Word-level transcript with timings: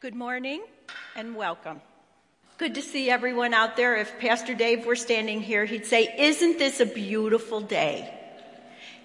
Good 0.00 0.14
morning 0.14 0.62
and 1.14 1.36
welcome. 1.36 1.82
Good 2.56 2.76
to 2.76 2.80
see 2.80 3.10
everyone 3.10 3.52
out 3.52 3.76
there. 3.76 3.96
If 3.96 4.18
Pastor 4.18 4.54
Dave 4.54 4.86
were 4.86 4.96
standing 4.96 5.42
here, 5.42 5.66
he'd 5.66 5.84
say, 5.84 6.14
Isn't 6.16 6.58
this 6.58 6.80
a 6.80 6.86
beautiful 6.86 7.60
day? 7.60 8.10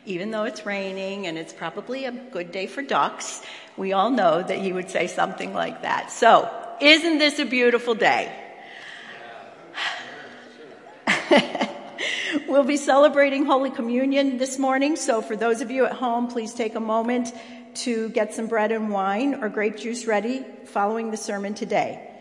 Even 0.06 0.32
though 0.32 0.46
it's 0.46 0.66
raining 0.66 1.28
and 1.28 1.38
it's 1.38 1.52
probably 1.52 2.06
a 2.06 2.14
good 2.14 2.54
day 2.54 2.66
for 2.66 2.82
ducks, 2.82 3.42
we 3.76 3.92
all 3.92 4.10
know 4.10 4.42
that 4.42 4.60
he 4.60 4.72
would 4.72 4.90
say 4.90 5.08
something 5.08 5.54
like 5.54 5.82
that. 5.82 6.14
So, 6.14 6.50
isn't 6.80 7.18
this 7.18 7.40
a 7.40 7.46
beautiful 7.46 7.94
day? 7.94 8.34
we'll 12.48 12.64
be 12.64 12.78
celebrating 12.78 13.46
Holy 13.46 13.70
Communion 13.70 14.38
this 14.38 14.58
morning, 14.58 14.96
so 14.96 15.22
for 15.22 15.36
those 15.36 15.60
of 15.60 15.72
you 15.72 15.86
at 15.86 15.92
home, 15.92 16.30
please 16.30 16.54
take 16.54 16.76
a 16.76 16.80
moment 16.80 17.34
to 17.76 18.10
get 18.10 18.34
some 18.34 18.48
bread 18.48 18.72
and 18.72 18.90
wine 18.90 19.36
or 19.36 19.50
grape 19.50 19.78
juice 19.78 20.06
ready 20.06 20.46
following 20.66 21.12
the 21.12 21.18
sermon 21.18 21.54
today. 21.54 22.12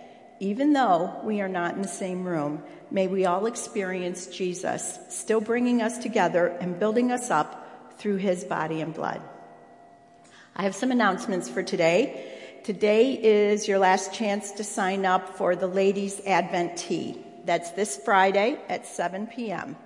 Even 0.40 0.72
though 0.72 1.20
we 1.24 1.40
are 1.40 1.48
not 1.48 1.74
in 1.74 1.82
the 1.82 1.88
same 1.88 2.24
room, 2.24 2.62
may 2.90 3.06
we 3.06 3.24
all 3.24 3.46
experience 3.46 4.26
Jesus 4.26 4.98
still 5.09 5.40
bringing 5.40 5.80
us 5.80 5.98
together 5.98 6.48
and 6.48 6.78
building 6.78 7.12
us 7.12 7.30
up 7.30 7.95
through 7.98 8.16
his 8.16 8.45
body 8.45 8.80
and 8.80 8.92
blood. 8.92 9.22
I 10.56 10.64
have 10.64 10.74
some 10.74 10.90
announcements 10.90 11.48
for 11.48 11.62
today. 11.62 12.30
Today 12.64 13.12
is 13.12 13.68
your 13.68 13.78
last 13.78 14.12
chance 14.12 14.52
to 14.52 14.64
sign 14.64 15.04
up 15.04 15.36
for 15.36 15.54
the 15.56 15.66
Ladies 15.66 16.20
Advent 16.26 16.76
Tea. 16.76 17.18
That's 17.45 17.70
this 17.73 17.96
Friday 17.96 18.59
at 18.68 18.86
7 18.86 19.26
p.m. 19.28 19.76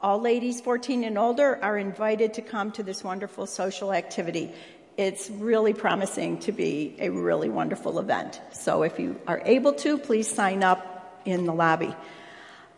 All 0.00 0.20
ladies 0.20 0.60
14 0.60 1.04
and 1.04 1.16
older 1.16 1.62
are 1.62 1.78
invited 1.78 2.34
to 2.34 2.42
come 2.42 2.72
to 2.72 2.82
this 2.82 3.04
wonderful 3.04 3.46
social 3.46 3.92
activity 3.92 4.52
it's 4.96 5.30
really 5.30 5.72
promising 5.72 6.38
to 6.40 6.52
be 6.52 6.96
a 6.98 7.08
really 7.08 7.48
wonderful 7.48 7.98
event. 7.98 8.40
So 8.52 8.82
if 8.82 8.98
you 8.98 9.20
are 9.26 9.40
able 9.44 9.72
to, 9.74 9.98
please 9.98 10.32
sign 10.32 10.62
up 10.62 11.22
in 11.24 11.46
the 11.46 11.54
lobby. 11.54 11.94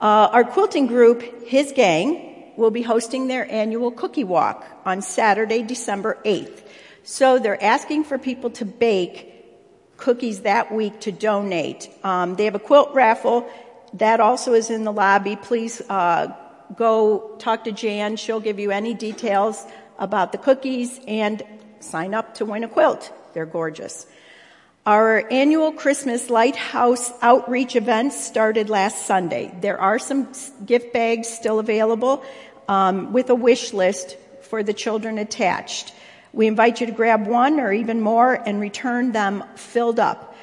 Uh, 0.01 0.29
our 0.33 0.45
quilting 0.45 0.87
group, 0.87 1.47
His 1.47 1.73
Gang, 1.73 2.53
will 2.57 2.71
be 2.71 2.83
hosting 2.83 3.27
their 3.27 3.51
annual 3.51 3.91
cookie 3.91 4.25
walk 4.25 4.65
on 4.85 5.03
Saturday, 5.03 5.63
December 5.63 6.19
8th. 6.25 6.63
So 7.03 7.39
they're 7.39 7.63
asking 7.63 8.05
for 8.05 8.19
people 8.19 8.51
to 8.51 8.65
bake 8.65 9.31
cookies 9.97 10.43
that 10.43 10.73
week 10.73 11.01
to 11.01 11.13
donate. 11.13 11.89
Um, 12.03 12.37
they 12.37 12.45
have 12.45 12.55
a 12.55 12.61
quilt 12.61 12.95
raffle 12.95 13.49
that 13.95 14.21
also 14.21 14.55
is 14.55 14.71
in 14.71 14.85
the 14.85 14.93
lobby. 14.93 15.37
Please 15.37 15.81
uh, 15.89 16.29
go 16.77 17.37
talk 17.39 17.65
to 17.65 17.73
Jan. 17.73 18.17
She'll 18.17 18.41
give 18.41 18.59
you 18.59 18.71
any 18.71 18.95
details 18.95 19.65
about 19.99 20.33
the 20.33 20.39
cookies 20.39 21.01
and 21.07 21.43
sign 21.85 22.15
up 22.15 22.35
to 22.37 22.45
win 22.45 22.65
a 22.65 22.69
quilt. 22.69 23.13
They're 23.35 23.47
gorgeous. 23.47 24.07
Our 24.87 25.27
annual 25.31 25.73
Christmas 25.73 26.29
Lighthouse 26.29 27.11
outreach 27.23 27.75
event 27.75 28.13
started 28.13 28.69
last 28.69 29.07
Sunday. 29.07 29.51
There 29.61 29.81
are 29.81 29.99
some 29.99 30.29
gift 30.67 30.93
bags 30.93 31.29
still 31.29 31.59
available 31.59 32.23
um, 32.69 33.13
with 33.13 33.31
a 33.31 33.35
wish 33.35 33.73
list 33.73 34.19
for 34.43 34.63
the 34.63 34.75
children 34.75 35.17
attached. 35.17 35.95
We 36.35 36.47
invite 36.47 36.81
you 36.81 36.87
to 36.87 36.93
grab 36.93 37.27
one 37.27 37.61
or 37.61 37.73
even 37.73 38.03
more 38.03 38.35
and 38.35 38.61
return 38.61 39.13
them 39.13 39.45
filled 39.57 39.99
up. 39.99 40.37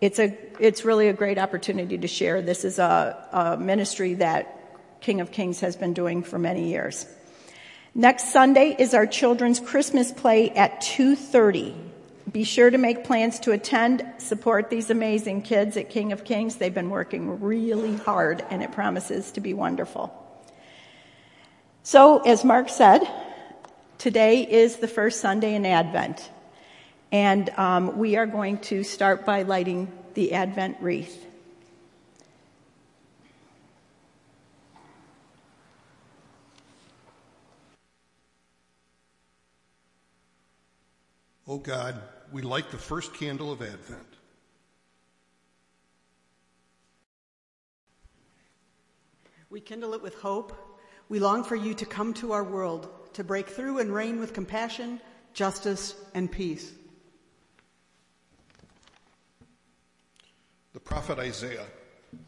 It's 0.00 0.20
a, 0.20 0.36
it's 0.60 0.84
really 0.84 1.08
a 1.08 1.12
great 1.12 1.38
opportunity 1.38 1.98
to 1.98 2.06
share. 2.06 2.40
This 2.40 2.64
is 2.64 2.78
a, 2.78 3.16
a 3.32 3.56
ministry 3.56 4.14
that 4.14 5.00
King 5.00 5.20
of 5.20 5.32
Kings 5.32 5.60
has 5.60 5.74
been 5.74 5.92
doing 5.92 6.22
for 6.22 6.38
many 6.38 6.68
years. 6.68 7.04
Next 7.98 8.32
Sunday 8.32 8.76
is 8.78 8.94
our 8.94 9.08
children's 9.08 9.58
Christmas 9.58 10.12
play 10.12 10.50
at 10.50 10.80
2:30. 10.82 11.74
Be 12.30 12.44
sure 12.44 12.70
to 12.70 12.78
make 12.78 13.02
plans 13.02 13.40
to 13.40 13.50
attend, 13.50 14.06
support 14.18 14.70
these 14.70 14.88
amazing 14.88 15.42
kids 15.42 15.76
at 15.76 15.90
King 15.90 16.12
of 16.12 16.22
Kings. 16.22 16.54
They've 16.54 16.72
been 16.72 16.90
working 16.90 17.40
really 17.40 17.96
hard 17.96 18.44
and 18.50 18.62
it 18.62 18.70
promises 18.70 19.32
to 19.32 19.40
be 19.40 19.52
wonderful. 19.52 20.12
So, 21.82 22.18
as 22.20 22.44
Mark 22.44 22.68
said, 22.68 23.02
today 23.98 24.42
is 24.42 24.76
the 24.76 24.86
first 24.86 25.20
Sunday 25.20 25.56
in 25.56 25.66
Advent. 25.66 26.30
And 27.10 27.50
um, 27.58 27.98
we 27.98 28.14
are 28.14 28.26
going 28.26 28.58
to 28.70 28.84
start 28.84 29.26
by 29.26 29.42
lighting 29.42 29.90
the 30.14 30.34
Advent 30.34 30.76
wreath. 30.80 31.27
O 41.48 41.54
oh 41.54 41.58
God, 41.58 41.98
we 42.30 42.42
light 42.42 42.70
the 42.70 42.76
first 42.76 43.14
candle 43.14 43.50
of 43.50 43.62
Advent. 43.62 44.06
We 49.48 49.60
kindle 49.60 49.94
it 49.94 50.02
with 50.02 50.14
hope. 50.16 50.52
We 51.08 51.20
long 51.20 51.42
for 51.42 51.56
you 51.56 51.72
to 51.72 51.86
come 51.86 52.12
to 52.14 52.32
our 52.32 52.44
world, 52.44 52.90
to 53.14 53.24
break 53.24 53.48
through 53.48 53.78
and 53.78 53.90
reign 53.90 54.20
with 54.20 54.34
compassion, 54.34 55.00
justice, 55.32 55.94
and 56.12 56.30
peace. 56.30 56.70
The 60.74 60.80
prophet 60.80 61.18
Isaiah 61.18 61.66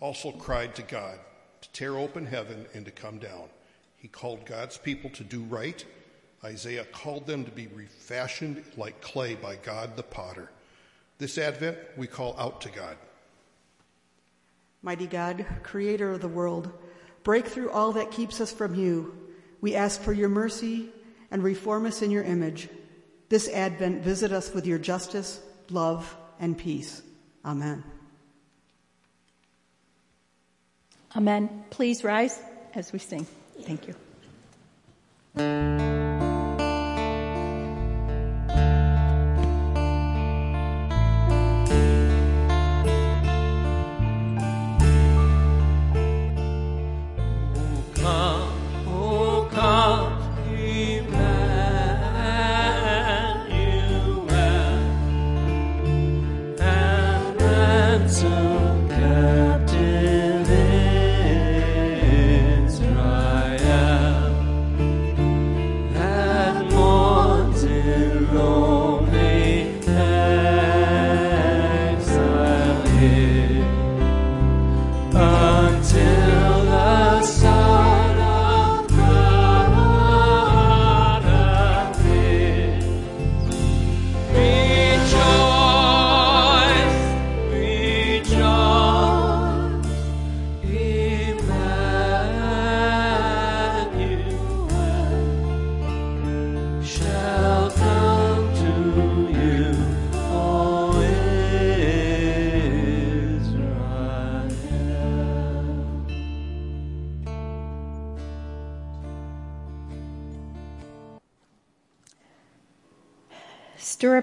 also 0.01 0.33
cried 0.33 0.75
to 0.77 0.83
God 0.83 1.19
to 1.61 1.73
tear 1.73 1.99
open 1.99 2.25
heaven 2.25 2.65
and 2.73 2.87
to 2.87 2.91
come 2.91 3.19
down. 3.19 3.51
He 3.99 4.09
called 4.09 4.47
God's 4.47 4.79
people 4.79 5.11
to 5.11 5.25
do 5.25 5.43
right 5.43 5.85
Isaiah 6.45 6.85
called 6.85 7.27
them 7.27 7.45
to 7.45 7.51
be 7.51 7.67
refashioned 7.69 8.63
like 8.77 9.01
clay 9.01 9.35
by 9.35 9.57
God 9.57 9.97
the 9.97 10.03
potter. 10.03 10.51
This 11.19 11.37
Advent, 11.37 11.77
we 11.97 12.07
call 12.07 12.35
out 12.39 12.63
to 12.63 12.71
God. 12.71 12.97
Mighty 14.83 15.07
God, 15.07 15.45
creator 15.63 16.13
of 16.13 16.23
the 16.23 16.29
world, 16.29 16.73
break 17.23 17.47
through 17.47 17.71
all 17.71 17.93
that 17.93 18.11
keeps 18.11 18.41
us 18.41 18.51
from 18.51 18.75
you. 18.75 19.15
We 19.61 19.75
ask 19.75 20.01
for 20.01 20.15
your 20.15 20.31
mercy 20.31 20.89
and 21.31 21.43
reform 21.43 21.85
us 21.85 22.01
in 22.01 22.11
your 22.11 22.25
image. 22.25 22.69
This 23.29 23.49
Advent, 23.49 24.03
visit 24.03 24.33
us 24.33 24.53
with 24.55 24.67
your 24.67 24.79
justice, 24.79 25.41
love, 25.69 26.17
and 26.41 26.57
peace. 26.57 27.03
Amen. 27.45 27.85
Amen. 31.15 31.65
Please 31.71 32.03
rise 32.03 32.41
as 32.75 32.93
we 32.93 32.99
sing. 32.99 33.27
Thank 33.63 33.89
you. 33.89 33.95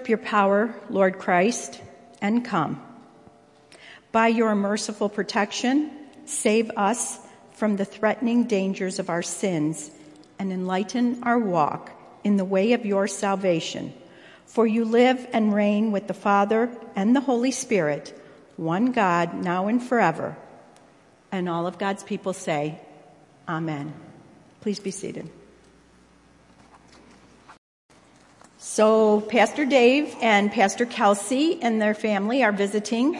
Your 0.09 0.17
power, 0.17 0.73
Lord 0.89 1.19
Christ, 1.19 1.81
and 2.21 2.43
come. 2.43 2.81
By 4.11 4.27
your 4.29 4.55
merciful 4.55 5.09
protection, 5.09 5.91
save 6.25 6.71
us 6.71 7.19
from 7.53 7.75
the 7.75 7.85
threatening 7.85 8.45
dangers 8.45 8.99
of 8.99 9.09
our 9.09 9.23
sins 9.23 9.91
and 10.39 10.51
enlighten 10.51 11.23
our 11.23 11.39
walk 11.39 11.91
in 12.23 12.37
the 12.37 12.45
way 12.45 12.73
of 12.73 12.85
your 12.85 13.07
salvation. 13.07 13.93
For 14.45 14.65
you 14.65 14.85
live 14.85 15.27
and 15.33 15.53
reign 15.53 15.91
with 15.91 16.07
the 16.07 16.13
Father 16.13 16.69
and 16.95 17.15
the 17.15 17.21
Holy 17.21 17.51
Spirit, 17.51 18.19
one 18.55 18.91
God, 18.91 19.33
now 19.33 19.67
and 19.67 19.83
forever. 19.83 20.37
And 21.31 21.49
all 21.49 21.67
of 21.67 21.77
God's 21.77 22.03
people 22.03 22.33
say, 22.33 22.79
Amen. 23.47 23.93
Please 24.61 24.79
be 24.79 24.91
seated. 24.91 25.29
So, 28.69 29.21
Pastor 29.21 29.65
Dave 29.65 30.13
and 30.21 30.51
Pastor 30.51 30.85
Kelsey 30.85 31.57
and 31.61 31.81
their 31.81 31.93
family 31.93 32.43
are 32.43 32.51
visiting 32.51 33.19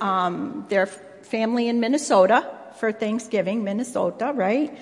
um, 0.00 0.66
their 0.68 0.86
family 0.86 1.68
in 1.68 1.78
Minnesota 1.78 2.44
for 2.78 2.90
Thanksgiving, 2.90 3.62
Minnesota, 3.62 4.32
right? 4.34 4.76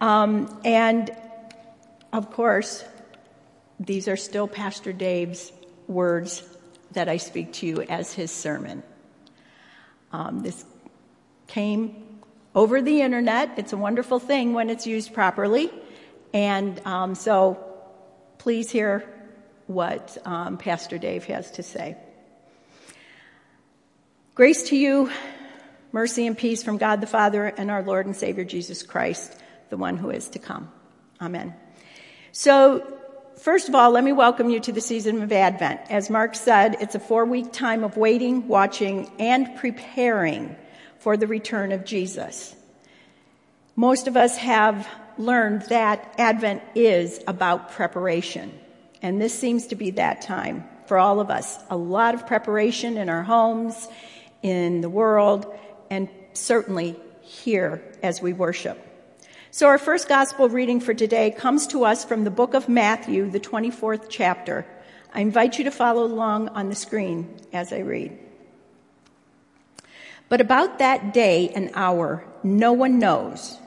Um, 0.00 0.60
and 0.64 1.10
of 2.12 2.30
course, 2.30 2.84
these 3.80 4.06
are 4.06 4.16
still 4.16 4.46
Pastor 4.46 4.92
Dave's 4.92 5.52
words 5.88 6.44
that 6.92 7.08
I 7.08 7.16
speak 7.16 7.52
to 7.54 7.66
you 7.66 7.82
as 7.82 8.12
his 8.12 8.30
sermon. 8.30 8.84
Um, 10.12 10.40
this 10.40 10.64
came 11.48 12.20
over 12.54 12.80
the 12.80 13.02
internet. 13.02 13.58
It's 13.58 13.72
a 13.72 13.76
wonderful 13.76 14.20
thing 14.20 14.54
when 14.54 14.70
it's 14.70 14.86
used 14.86 15.12
properly. 15.12 15.68
And 16.32 16.80
um, 16.86 17.16
so 17.16 17.58
please 18.38 18.70
hear 18.70 19.04
what 19.68 20.18
um, 20.24 20.58
Pastor 20.58 20.98
Dave 20.98 21.24
has 21.26 21.52
to 21.52 21.62
say. 21.62 21.96
Grace 24.34 24.70
to 24.70 24.76
you, 24.76 25.10
mercy 25.92 26.26
and 26.26 26.36
peace 26.36 26.62
from 26.62 26.78
God 26.78 27.00
the 27.00 27.06
Father 27.06 27.44
and 27.44 27.70
our 27.70 27.82
Lord 27.82 28.06
and 28.06 28.16
Savior 28.16 28.44
Jesus 28.44 28.82
Christ, 28.82 29.36
the 29.70 29.76
one 29.76 29.96
who 29.96 30.10
is 30.10 30.28
to 30.30 30.40
come. 30.40 30.72
Amen. 31.20 31.54
So 32.32 32.98
First 33.38 33.68
of 33.68 33.76
all, 33.76 33.92
let 33.92 34.02
me 34.02 34.10
welcome 34.10 34.50
you 34.50 34.58
to 34.58 34.72
the 34.72 34.80
season 34.80 35.22
of 35.22 35.30
Advent. 35.30 35.82
As 35.90 36.10
Mark 36.10 36.34
said, 36.34 36.76
it's 36.80 36.96
a 36.96 37.00
four 37.00 37.24
week 37.24 37.52
time 37.52 37.84
of 37.84 37.96
waiting, 37.96 38.48
watching, 38.48 39.12
and 39.20 39.54
preparing 39.56 40.56
for 40.98 41.16
the 41.16 41.28
return 41.28 41.70
of 41.70 41.84
Jesus. 41.84 42.56
Most 43.76 44.08
of 44.08 44.16
us 44.16 44.36
have 44.38 44.88
learned 45.18 45.62
that 45.68 46.16
Advent 46.18 46.62
is 46.74 47.22
about 47.28 47.70
preparation. 47.70 48.58
And 49.02 49.20
this 49.20 49.38
seems 49.38 49.68
to 49.68 49.76
be 49.76 49.90
that 49.92 50.22
time 50.22 50.64
for 50.86 50.98
all 50.98 51.20
of 51.20 51.30
us. 51.30 51.58
A 51.70 51.76
lot 51.76 52.14
of 52.14 52.26
preparation 52.26 52.96
in 52.96 53.08
our 53.08 53.22
homes, 53.22 53.88
in 54.42 54.80
the 54.80 54.88
world, 54.88 55.46
and 55.90 56.08
certainly 56.32 56.98
here 57.20 57.82
as 58.02 58.22
we 58.22 58.32
worship. 58.32 58.84
So 59.50 59.66
our 59.66 59.78
first 59.78 60.08
gospel 60.08 60.48
reading 60.48 60.80
for 60.80 60.94
today 60.94 61.30
comes 61.30 61.66
to 61.68 61.84
us 61.84 62.04
from 62.04 62.24
the 62.24 62.30
book 62.30 62.54
of 62.54 62.68
Matthew, 62.68 63.30
the 63.30 63.40
24th 63.40 64.06
chapter. 64.08 64.66
I 65.12 65.20
invite 65.20 65.58
you 65.58 65.64
to 65.64 65.70
follow 65.70 66.04
along 66.04 66.50
on 66.50 66.68
the 66.68 66.74
screen 66.74 67.34
as 67.52 67.72
I 67.72 67.78
read. 67.78 68.18
But 70.28 70.40
about 70.40 70.78
that 70.78 71.14
day 71.14 71.48
and 71.54 71.70
hour, 71.74 72.24
no 72.42 72.72
one 72.72 72.98
knows, 72.98 73.58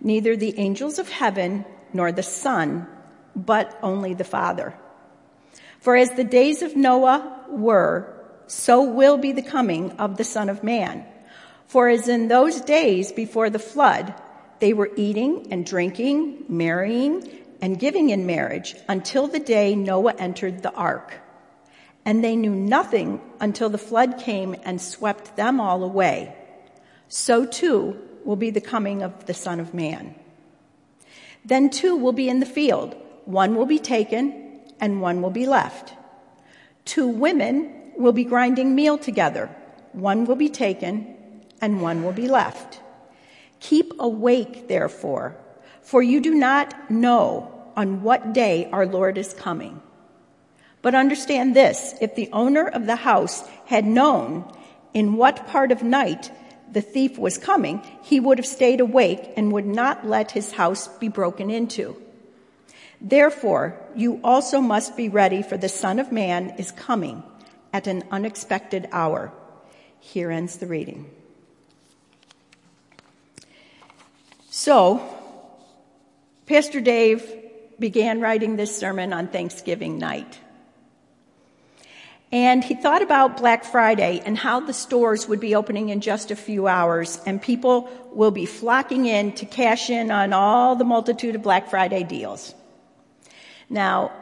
neither 0.00 0.36
the 0.36 0.56
angels 0.58 0.98
of 0.98 1.08
heaven 1.08 1.64
nor 1.92 2.12
the 2.12 2.22
Son, 2.22 2.86
but 3.34 3.78
only 3.82 4.14
the 4.14 4.24
Father. 4.24 4.74
For 5.80 5.96
as 5.96 6.10
the 6.12 6.24
days 6.24 6.62
of 6.62 6.76
Noah 6.76 7.44
were, 7.48 8.10
so 8.46 8.82
will 8.82 9.18
be 9.18 9.32
the 9.32 9.42
coming 9.42 9.92
of 9.92 10.16
the 10.16 10.24
Son 10.24 10.48
of 10.48 10.62
Man. 10.62 11.04
For 11.66 11.88
as 11.88 12.08
in 12.08 12.28
those 12.28 12.60
days 12.60 13.12
before 13.12 13.50
the 13.50 13.58
flood, 13.58 14.14
they 14.60 14.72
were 14.72 14.90
eating 14.96 15.48
and 15.50 15.66
drinking, 15.66 16.44
marrying, 16.48 17.28
and 17.60 17.78
giving 17.78 18.10
in 18.10 18.26
marriage 18.26 18.74
until 18.88 19.26
the 19.26 19.40
day 19.40 19.74
Noah 19.74 20.14
entered 20.18 20.62
the 20.62 20.72
ark. 20.72 21.14
And 22.04 22.22
they 22.22 22.36
knew 22.36 22.54
nothing 22.54 23.20
until 23.40 23.70
the 23.70 23.78
flood 23.78 24.18
came 24.18 24.54
and 24.64 24.80
swept 24.80 25.36
them 25.36 25.60
all 25.60 25.82
away. 25.82 26.36
So 27.08 27.46
too 27.46 27.98
will 28.24 28.36
be 28.36 28.50
the 28.50 28.60
coming 28.60 29.02
of 29.02 29.26
the 29.26 29.34
Son 29.34 29.60
of 29.60 29.74
Man. 29.74 30.14
Then 31.44 31.70
two 31.70 31.96
will 31.96 32.12
be 32.12 32.28
in 32.28 32.40
the 32.40 32.46
field. 32.46 32.96
One 33.24 33.54
will 33.56 33.66
be 33.66 33.78
taken 33.78 34.60
and 34.80 35.00
one 35.00 35.22
will 35.22 35.30
be 35.30 35.46
left. 35.46 35.94
Two 36.84 37.08
women 37.08 37.92
will 37.96 38.12
be 38.12 38.24
grinding 38.24 38.74
meal 38.74 38.98
together. 38.98 39.48
One 39.92 40.26
will 40.26 40.36
be 40.36 40.48
taken 40.48 41.16
and 41.60 41.80
one 41.80 42.02
will 42.02 42.12
be 42.12 42.28
left. 42.28 42.80
Keep 43.60 43.94
awake, 43.98 44.68
therefore, 44.68 45.36
for 45.80 46.02
you 46.02 46.20
do 46.20 46.34
not 46.34 46.90
know 46.90 47.50
on 47.76 48.02
what 48.02 48.32
day 48.32 48.68
our 48.72 48.86
Lord 48.86 49.16
is 49.16 49.32
coming. 49.32 49.80
But 50.82 50.94
understand 50.94 51.56
this, 51.56 51.94
if 52.00 52.14
the 52.14 52.28
owner 52.32 52.68
of 52.68 52.86
the 52.86 52.96
house 52.96 53.42
had 53.66 53.86
known 53.86 54.44
in 54.92 55.16
what 55.16 55.46
part 55.46 55.72
of 55.72 55.82
night 55.82 56.30
the 56.70 56.82
thief 56.82 57.16
was 57.16 57.38
coming, 57.38 57.82
he 58.02 58.20
would 58.20 58.36
have 58.36 58.46
stayed 58.46 58.80
awake 58.80 59.32
and 59.36 59.52
would 59.52 59.66
not 59.66 60.06
let 60.06 60.32
his 60.32 60.52
house 60.52 60.88
be 60.88 61.08
broken 61.08 61.50
into. 61.50 61.96
Therefore, 63.04 63.78
you 63.94 64.18
also 64.24 64.62
must 64.62 64.96
be 64.96 65.10
ready 65.10 65.42
for 65.42 65.58
the 65.58 65.68
Son 65.68 65.98
of 65.98 66.10
Man 66.10 66.54
is 66.56 66.72
coming 66.72 67.22
at 67.70 67.86
an 67.86 68.02
unexpected 68.10 68.88
hour. 68.92 69.30
Here 70.00 70.30
ends 70.30 70.56
the 70.56 70.66
reading. 70.66 71.10
So, 74.48 75.02
Pastor 76.46 76.80
Dave 76.80 77.30
began 77.78 78.22
writing 78.22 78.56
this 78.56 78.74
sermon 78.74 79.12
on 79.12 79.28
Thanksgiving 79.28 79.98
night. 79.98 80.38
And 82.32 82.64
he 82.64 82.74
thought 82.74 83.02
about 83.02 83.36
Black 83.36 83.64
Friday 83.64 84.22
and 84.24 84.38
how 84.38 84.60
the 84.60 84.72
stores 84.72 85.28
would 85.28 85.40
be 85.40 85.54
opening 85.54 85.90
in 85.90 86.00
just 86.00 86.30
a 86.30 86.36
few 86.36 86.66
hours 86.66 87.20
and 87.26 87.40
people 87.40 87.90
will 88.14 88.30
be 88.30 88.46
flocking 88.46 89.04
in 89.04 89.32
to 89.32 89.44
cash 89.44 89.90
in 89.90 90.10
on 90.10 90.32
all 90.32 90.74
the 90.74 90.84
multitude 90.84 91.34
of 91.34 91.42
Black 91.42 91.68
Friday 91.68 92.02
deals. 92.02 92.54
Now, 93.68 94.12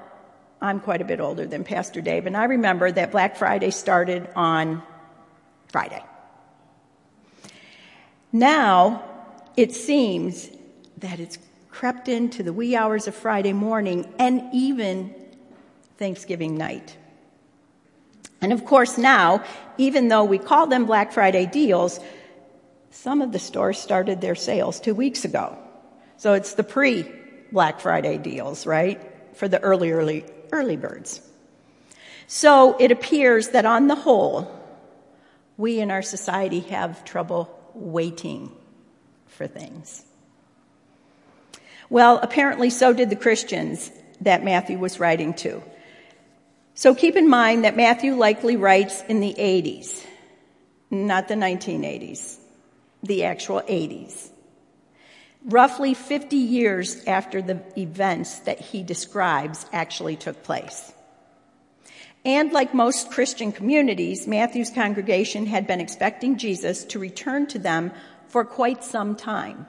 I'm 0.60 0.80
quite 0.80 1.00
a 1.00 1.04
bit 1.04 1.20
older 1.20 1.46
than 1.46 1.64
Pastor 1.64 2.00
Dave 2.00 2.26
and 2.26 2.36
I 2.36 2.44
remember 2.44 2.90
that 2.90 3.10
Black 3.10 3.36
Friday 3.36 3.70
started 3.70 4.28
on 4.36 4.82
Friday. 5.68 6.04
Now, 8.32 9.02
it 9.56 9.74
seems 9.74 10.48
that 10.98 11.20
it's 11.20 11.38
crept 11.70 12.08
into 12.08 12.42
the 12.42 12.52
wee 12.52 12.76
hours 12.76 13.08
of 13.08 13.14
Friday 13.14 13.52
morning 13.52 14.12
and 14.18 14.42
even 14.52 15.14
Thanksgiving 15.98 16.56
night. 16.56 16.96
And 18.40 18.52
of 18.52 18.64
course, 18.64 18.98
now, 18.98 19.44
even 19.78 20.08
though 20.08 20.24
we 20.24 20.38
call 20.38 20.66
them 20.66 20.86
Black 20.86 21.12
Friday 21.12 21.46
deals, 21.46 22.00
some 22.90 23.22
of 23.22 23.32
the 23.32 23.38
stores 23.38 23.78
started 23.78 24.20
their 24.20 24.34
sales 24.34 24.81
two 24.81 24.94
weeks 24.94 25.24
ago. 25.24 25.56
So 26.17 26.34
it's 26.34 26.55
the 26.55 26.64
pre 26.64 27.06
Black 27.50 27.81
Friday 27.81 28.19
deals, 28.19 28.67
right? 28.67 29.00
For 29.34 29.48
the 29.48 29.60
early, 29.60 29.91
early, 29.93 30.24
early 30.53 30.77
birds. 30.77 31.20
So 32.27 32.77
it 32.79 32.91
appears 32.91 33.48
that 33.48 33.67
on 33.67 33.89
the 33.89 33.94
whole, 33.94 34.51
we 35.56 35.81
in 35.81 35.91
our 35.91 36.03
society 36.03 36.60
have 36.60 37.05
trouble 37.05 37.58
waiting 37.74 38.53
for 39.27 39.46
things. 39.46 40.05
Well, 41.91 42.19
apparently 42.22 42.70
so 42.70 42.93
did 42.93 43.10
the 43.10 43.17
Christians 43.17 43.91
that 44.22 44.44
Matthew 44.44 44.79
was 44.79 44.98
writing 44.98 45.34
to. 45.34 45.62
So 46.74 46.94
keep 46.94 47.17
in 47.17 47.29
mind 47.29 47.65
that 47.65 47.77
Matthew 47.77 48.15
likely 48.15 48.56
writes 48.56 49.03
in 49.08 49.20
the 49.20 49.34
80s, 49.34 50.05
not 50.91 51.29
the 51.29 51.34
1980s, 51.34 52.39
the 53.03 53.24
actual 53.24 53.60
80s. 53.60 54.31
Roughly 55.44 55.94
50 55.94 56.37
years 56.37 57.05
after 57.05 57.43
the 57.43 57.61
events 57.77 58.41
that 58.41 58.61
he 58.61 58.82
describes 58.82 59.67
actually 59.72 60.17
took 60.17 60.43
place. 60.44 60.93
And 62.25 62.53
like 62.53 62.72
most 62.72 63.11
Christian 63.11 63.51
communities, 63.51 64.29
Matthew's 64.29 64.70
congregation 64.70 65.46
had 65.46 65.67
been 65.67 65.81
expecting 65.81 66.39
Jesus 66.39 66.84
to 66.84 67.01
return 67.01 67.46
to 67.49 67.58
them 67.58 67.91
for 68.29 68.44
quite 68.44 68.84
some 68.84 69.17
time. 69.17 69.67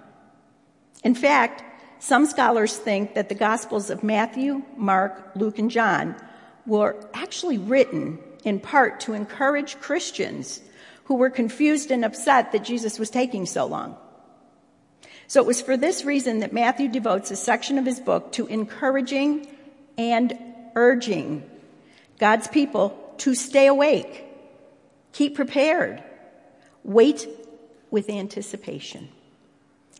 In 1.04 1.16
fact, 1.16 1.64
some 2.00 2.28
scholars 2.28 2.78
think 2.78 3.16
that 3.16 3.30
the 3.30 3.36
Gospels 3.36 3.90
of 3.90 4.04
Matthew, 4.04 4.62
Mark, 4.78 5.32
Luke, 5.36 5.58
and 5.58 5.72
John 5.72 6.16
were 6.68 6.96
actually 7.14 7.58
written 7.58 8.20
in 8.44 8.60
part 8.60 9.00
to 9.02 9.14
encourage 9.14 9.80
Christians 9.80 10.62
who 11.06 11.16
were 11.16 11.30
confused 11.30 11.92
and 11.92 12.06
upset 12.06 12.52
that 12.52 12.64
Jesus 12.64 13.00
was 13.00 13.10
taking 13.10 13.46
so 13.46 13.66
long. 13.66 13.98
So 15.28 15.42
it 15.42 15.48
was 15.48 15.62
for 15.62 15.78
this 15.78 16.06
reason 16.06 16.40
that 16.40 16.54
Matthew 16.54 16.88
devotes 16.88 17.32
a 17.32 17.36
section 17.36 17.78
of 17.78 17.86
his 17.86 18.00
book 18.00 18.32
to 18.34 18.46
encouraging 18.48 19.48
and 19.98 20.38
urging 20.76 21.50
God's 22.20 22.48
people 22.48 23.16
to 23.20 23.36
stay 23.36 23.68
awake, 23.68 24.26
keep 25.12 25.36
prepared, 25.36 26.04
wait 26.84 27.28
with 27.92 28.10
anticipation. 28.10 29.10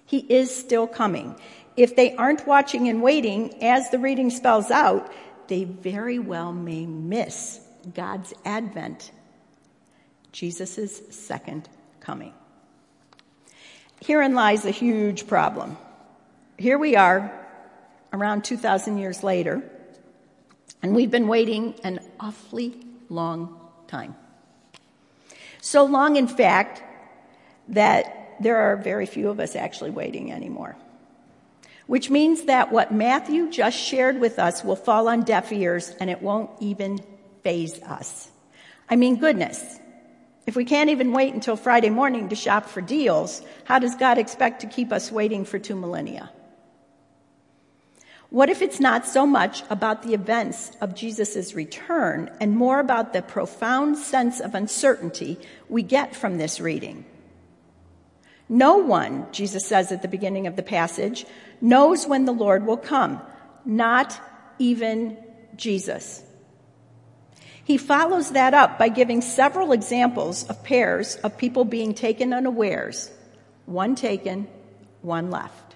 He 0.06 0.20
is 0.20 0.56
still 0.56 0.88
coming. 0.88 1.36
If 1.76 1.96
they 1.96 2.16
aren't 2.16 2.46
watching 2.46 2.88
and 2.88 3.02
waiting, 3.02 3.64
as 3.64 3.90
the 3.90 4.00
reading 4.00 4.30
spells 4.30 4.70
out, 4.70 5.12
they 5.48 5.64
very 5.64 6.20
well 6.20 6.54
may 6.54 6.86
miss 6.86 7.60
God's 7.94 8.34
advent, 8.46 9.12
Jesus' 10.32 11.02
second 11.10 11.70
coming. 12.00 12.34
Herein 14.06 14.36
lies 14.36 14.66
a 14.66 14.72
huge 14.72 15.28
problem. 15.28 15.78
Here 16.58 16.78
we 16.78 16.98
are, 16.98 17.32
around 18.12 18.44
2,000 18.44 18.98
years 18.98 19.24
later, 19.24 19.64
and 20.82 20.94
we've 20.94 21.10
been 21.10 21.30
waiting 21.30 21.76
an 21.86 22.02
awfully 22.20 22.76
long 23.08 23.58
time. 23.88 24.16
So 25.62 25.86
long, 25.86 26.18
in 26.18 26.28
fact, 26.28 26.84
that 27.70 28.36
there 28.42 28.58
are 28.58 28.76
very 28.76 29.06
few 29.06 29.30
of 29.30 29.40
us 29.40 29.56
actually 29.56 29.92
waiting 29.92 30.34
anymore. 30.34 30.76
Which 31.88 32.10
means 32.10 32.44
that 32.44 32.74
what 32.74 32.94
Matthew 32.94 33.50
just 33.50 33.78
shared 33.78 34.20
with 34.20 34.38
us 34.38 34.66
will 34.66 34.76
fall 34.76 35.08
on 35.08 35.22
deaf 35.22 35.50
ears 35.54 35.96
and 36.02 36.10
it 36.10 36.22
won't 36.22 36.50
even 36.60 37.00
faze 37.42 37.82
us. 37.84 38.30
I 38.90 38.98
mean, 38.98 39.16
goodness. 39.16 39.80
If 40.46 40.56
we 40.56 40.66
can't 40.66 40.90
even 40.90 41.14
wait 41.14 41.34
until 41.34 41.56
Friday 41.56 41.90
morning 41.90 42.30
to 42.30 42.36
shop 42.36 42.68
for 42.68 42.82
deals, 42.82 43.42
how 43.64 43.80
does 43.80 43.96
God 43.96 44.18
expect 44.18 44.62
to 44.62 44.68
keep 44.68 44.92
us 44.92 45.12
waiting 45.12 45.46
for 45.46 45.58
two 45.58 45.76
millennia? 45.76 46.32
What 48.30 48.50
if 48.50 48.62
it's 48.62 48.80
not 48.80 49.06
so 49.06 49.28
much 49.28 49.64
about 49.70 50.02
the 50.02 50.14
events 50.16 50.72
of 50.82 50.96
Jesus' 50.96 51.54
return 51.54 52.32
and 52.42 52.58
more 52.58 52.80
about 52.80 53.14
the 53.14 53.22
profound 53.22 53.98
sense 53.98 54.40
of 54.40 54.56
uncertainty 54.56 55.40
we 55.70 55.84
get 55.84 56.16
from 56.16 56.38
this 56.38 56.60
reading? 56.60 57.06
No 58.50 58.78
one, 58.78 59.28
Jesus 59.32 59.66
says 59.68 59.92
at 59.92 60.02
the 60.02 60.08
beginning 60.08 60.48
of 60.48 60.56
the 60.56 60.64
passage, 60.64 61.26
knows 61.62 62.08
when 62.08 62.26
the 62.26 62.34
Lord 62.34 62.66
will 62.66 62.78
come, 62.78 63.22
not 63.66 64.20
even 64.60 65.18
Jesus. 65.56 66.24
He 67.66 67.78
follows 67.78 68.32
that 68.32 68.54
up 68.54 68.78
by 68.78 68.90
giving 68.90 69.22
several 69.22 69.72
examples 69.72 70.44
of 70.50 70.64
pairs 70.64 71.16
of 71.18 71.38
people 71.38 71.64
being 71.66 71.94
taken 71.94 72.34
unawares 72.34 73.10
one 73.66 73.96
taken, 73.96 74.48
one 75.02 75.32
left. 75.32 75.76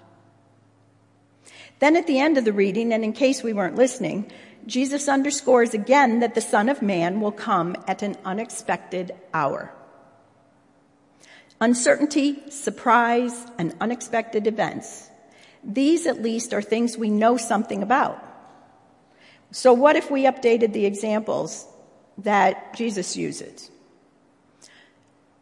Then 1.79 1.95
at 1.95 2.07
the 2.07 2.19
end 2.19 2.37
of 2.37 2.45
the 2.45 2.53
reading, 2.53 2.91
and 2.91 3.03
in 3.03 3.13
case 3.13 3.43
we 3.43 3.53
weren't 3.53 3.75
listening, 3.75 4.29
Jesus 4.65 5.07
underscores 5.07 5.73
again 5.73 6.19
that 6.19 6.35
the 6.35 6.41
Son 6.41 6.67
of 6.67 6.81
Man 6.81 7.21
will 7.21 7.31
come 7.31 7.75
at 7.87 8.01
an 8.01 8.17
unexpected 8.25 9.13
hour. 9.33 9.71
Uncertainty, 11.61 12.43
surprise, 12.49 13.45
and 13.57 13.73
unexpected 13.79 14.47
events. 14.47 15.09
These, 15.63 16.05
at 16.05 16.21
least, 16.21 16.53
are 16.53 16.61
things 16.61 16.97
we 16.97 17.09
know 17.09 17.37
something 17.37 17.81
about. 17.81 18.23
So, 19.51 19.71
what 19.73 19.95
if 19.95 20.11
we 20.11 20.25
updated 20.25 20.73
the 20.73 20.85
examples 20.85 21.65
that 22.17 22.75
Jesus 22.75 23.15
uses. 23.15 23.69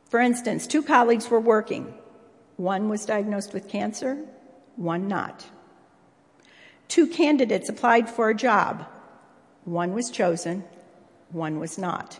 For 0.09 0.19
instance, 0.19 0.67
two 0.67 0.83
colleagues 0.83 1.29
were 1.29 1.39
working. 1.39 1.93
One 2.57 2.89
was 2.89 3.05
diagnosed 3.05 3.53
with 3.53 3.67
cancer, 3.67 4.17
one 4.75 5.07
not. 5.07 5.45
Two 6.87 7.07
candidates 7.07 7.69
applied 7.69 8.09
for 8.09 8.29
a 8.29 8.35
job. 8.35 8.85
One 9.65 9.93
was 9.93 10.11
chosen, 10.11 10.63
one 11.31 11.59
was 11.59 11.77
not. 11.77 12.19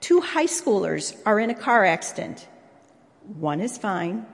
Two 0.00 0.20
high 0.20 0.46
schoolers 0.46 1.16
are 1.24 1.40
in 1.40 1.50
a 1.50 1.54
car 1.54 1.84
accident. 1.84 2.46
One 3.38 3.60
is 3.60 3.78
fine, 3.78 4.26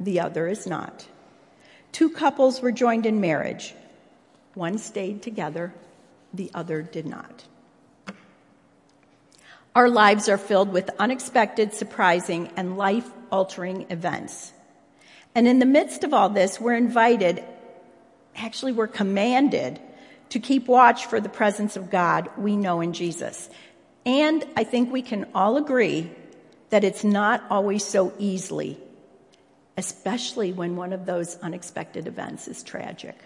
the 0.00 0.20
other 0.20 0.48
is 0.48 0.66
not. 0.66 1.06
Two 1.92 2.10
couples 2.10 2.60
were 2.60 2.72
joined 2.72 3.06
in 3.06 3.20
marriage. 3.20 3.74
One 4.54 4.78
stayed 4.78 5.22
together, 5.22 5.74
the 6.32 6.50
other 6.54 6.82
did 6.82 7.06
not. 7.06 7.44
Our 9.74 9.88
lives 9.88 10.28
are 10.28 10.38
filled 10.38 10.72
with 10.72 10.88
unexpected, 11.00 11.74
surprising, 11.74 12.48
and 12.56 12.76
life 12.76 13.10
altering 13.32 13.86
events. 13.90 14.52
And 15.34 15.48
in 15.48 15.58
the 15.58 15.66
midst 15.66 16.04
of 16.04 16.14
all 16.14 16.28
this, 16.28 16.60
we're 16.60 16.76
invited, 16.76 17.42
actually, 18.36 18.70
we're 18.70 18.86
commanded 18.86 19.80
to 20.28 20.38
keep 20.38 20.68
watch 20.68 21.06
for 21.06 21.20
the 21.20 21.28
presence 21.28 21.76
of 21.76 21.90
God 21.90 22.30
we 22.38 22.56
know 22.56 22.80
in 22.80 22.92
Jesus. 22.92 23.50
And 24.06 24.46
I 24.56 24.62
think 24.62 24.92
we 24.92 25.02
can 25.02 25.26
all 25.34 25.56
agree 25.56 26.10
that 26.70 26.84
it's 26.84 27.02
not 27.02 27.42
always 27.50 27.84
so 27.84 28.12
easily, 28.18 28.78
especially 29.76 30.52
when 30.52 30.76
one 30.76 30.92
of 30.92 31.04
those 31.04 31.36
unexpected 31.36 32.06
events 32.06 32.46
is 32.46 32.62
tragic. 32.62 33.16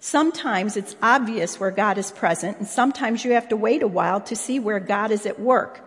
Sometimes 0.00 0.76
it's 0.76 0.96
obvious 1.02 1.58
where 1.58 1.70
God 1.70 1.98
is 1.98 2.10
present, 2.10 2.58
and 2.58 2.68
sometimes 2.68 3.24
you 3.24 3.32
have 3.32 3.48
to 3.48 3.56
wait 3.56 3.82
a 3.82 3.88
while 3.88 4.20
to 4.22 4.36
see 4.36 4.58
where 4.58 4.80
God 4.80 5.10
is 5.10 5.26
at 5.26 5.40
work. 5.40 5.80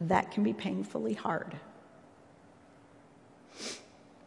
That 0.00 0.30
can 0.30 0.42
be 0.42 0.52
painfully 0.52 1.14
hard. 1.14 1.56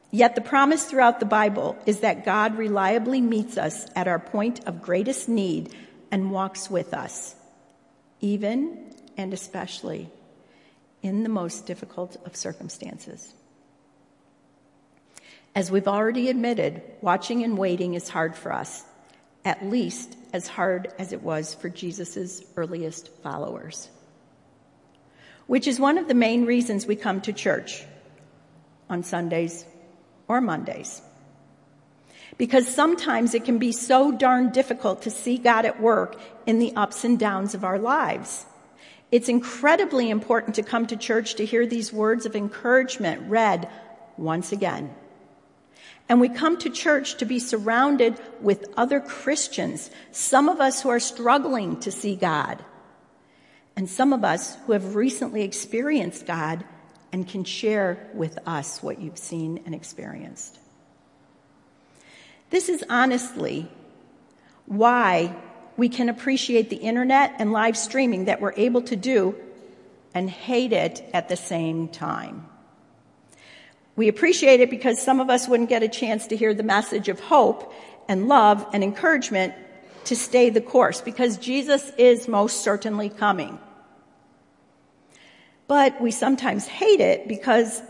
Yet 0.09 0.35
the 0.35 0.41
promise 0.41 0.85
throughout 0.85 1.19
the 1.19 1.25
Bible 1.25 1.77
is 1.85 1.99
that 1.99 2.25
God 2.25 2.57
reliably 2.57 3.21
meets 3.21 3.57
us 3.57 3.85
at 3.95 4.07
our 4.07 4.19
point 4.19 4.65
of 4.65 4.81
greatest 4.81 5.27
need 5.27 5.75
and 6.11 6.31
walks 6.31 6.69
with 6.69 6.93
us, 6.93 7.35
even 8.21 8.93
and 9.17 9.33
especially 9.33 10.09
in 11.01 11.23
the 11.23 11.29
most 11.29 11.65
difficult 11.65 12.15
of 12.25 12.35
circumstances. 12.35 13.33
As 15.57 15.71
we've 15.71 15.87
already 15.87 16.29
admitted, 16.29 16.83
watching 17.01 17.43
and 17.43 17.57
waiting 17.57 17.95
is 17.95 18.09
hard 18.09 18.35
for 18.35 18.53
us, 18.53 18.83
at 19.43 19.65
least 19.65 20.15
as 20.31 20.47
hard 20.47 20.93
as 20.99 21.13
it 21.13 21.23
was 21.23 21.55
for 21.55 21.67
Jesus' 21.67 22.43
earliest 22.55 23.09
followers. 23.23 23.89
Which 25.47 25.67
is 25.67 25.79
one 25.79 25.97
of 25.97 26.07
the 26.07 26.13
main 26.13 26.45
reasons 26.45 26.85
we 26.85 26.95
come 26.95 27.21
to 27.21 27.33
church 27.33 27.83
on 28.87 29.01
Sundays 29.01 29.65
or 30.27 30.41
Mondays. 30.41 31.01
Because 32.37 32.67
sometimes 32.67 33.33
it 33.33 33.43
can 33.43 33.57
be 33.57 33.71
so 33.71 34.11
darn 34.11 34.51
difficult 34.51 35.01
to 35.01 35.09
see 35.09 35.39
God 35.39 35.65
at 35.65 35.81
work 35.81 36.21
in 36.45 36.59
the 36.59 36.75
ups 36.75 37.03
and 37.03 37.17
downs 37.17 37.55
of 37.55 37.63
our 37.63 37.79
lives. 37.79 38.45
It's 39.11 39.27
incredibly 39.27 40.11
important 40.11 40.53
to 40.57 40.61
come 40.61 40.85
to 40.85 40.95
church 40.95 41.33
to 41.33 41.45
hear 41.45 41.65
these 41.65 41.91
words 41.91 42.27
of 42.27 42.35
encouragement 42.35 43.27
read 43.27 43.67
once 44.17 44.51
again. 44.51 44.93
And 46.09 46.21
we 46.21 46.29
come 46.29 46.57
to 46.59 46.69
church 46.69 47.15
to 47.17 47.25
be 47.25 47.39
surrounded 47.39 48.19
with 48.41 48.65
other 48.77 48.99
Christians, 48.99 49.91
some 50.11 50.47
of 50.47 50.61
us 50.61 50.81
who 50.81 50.89
are 50.89 50.99
struggling 50.99 51.79
to 51.81 51.91
see 51.91 52.15
God, 52.15 52.63
and 53.75 53.89
some 53.89 54.13
of 54.13 54.23
us 54.23 54.57
who 54.65 54.73
have 54.73 54.95
recently 54.95 55.43
experienced 55.43 56.25
God 56.25 56.63
and 57.11 57.27
can 57.27 57.43
share 57.43 58.09
with 58.13 58.39
us 58.47 58.81
what 58.81 58.99
you've 58.99 59.17
seen 59.17 59.61
and 59.65 59.75
experienced. 59.75 60.57
This 62.49 62.69
is 62.69 62.83
honestly 62.89 63.69
why 64.65 65.35
we 65.75 65.89
can 65.89 66.09
appreciate 66.09 66.69
the 66.69 66.77
internet 66.77 67.35
and 67.39 67.51
live 67.51 67.77
streaming 67.77 68.25
that 68.25 68.41
we're 68.41 68.53
able 68.55 68.81
to 68.83 68.95
do 68.95 69.35
and 70.13 70.29
hate 70.29 70.73
it 70.73 71.03
at 71.13 71.29
the 71.29 71.35
same 71.35 71.87
time. 71.87 72.47
We 73.97 74.07
appreciate 74.07 74.61
it 74.61 74.69
because 74.69 75.01
some 75.01 75.19
of 75.19 75.29
us 75.29 75.47
wouldn't 75.47 75.69
get 75.69 75.81
a 75.81 75.89
chance 75.89 76.27
to 76.27 76.37
hear 76.37 76.53
the 76.53 76.63
message 76.63 77.09
of 77.09 77.19
hope 77.19 77.73
and 78.07 78.27
love 78.27 78.65
and 78.71 78.83
encouragement 78.83 79.55
to 80.05 80.15
stay 80.15 80.51
the 80.51 80.61
course 80.61 81.01
because 81.01 81.37
Jesus 81.37 81.91
is 81.97 82.27
most 82.27 82.61
certainly 82.61 83.09
coming. 83.09 83.59
But 85.67 85.99
we 85.99 86.11
sometimes 86.11 86.67
hate 86.67 87.01
it 87.01 87.27
because 87.27 87.81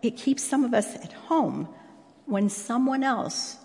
it 0.00 0.16
keeps 0.16 0.44
some 0.44 0.64
of 0.64 0.72
us 0.72 0.94
at 0.94 1.12
home 1.12 1.68
when 2.26 2.48
someone 2.48 3.02
else 3.02 3.56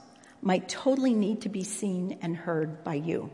might 0.42 0.68
totally 0.68 1.14
need 1.14 1.42
to 1.42 1.50
be 1.50 1.64
seen 1.64 2.18
and 2.24 2.36
heard 2.36 2.84
by 2.84 2.96
you. 2.96 3.30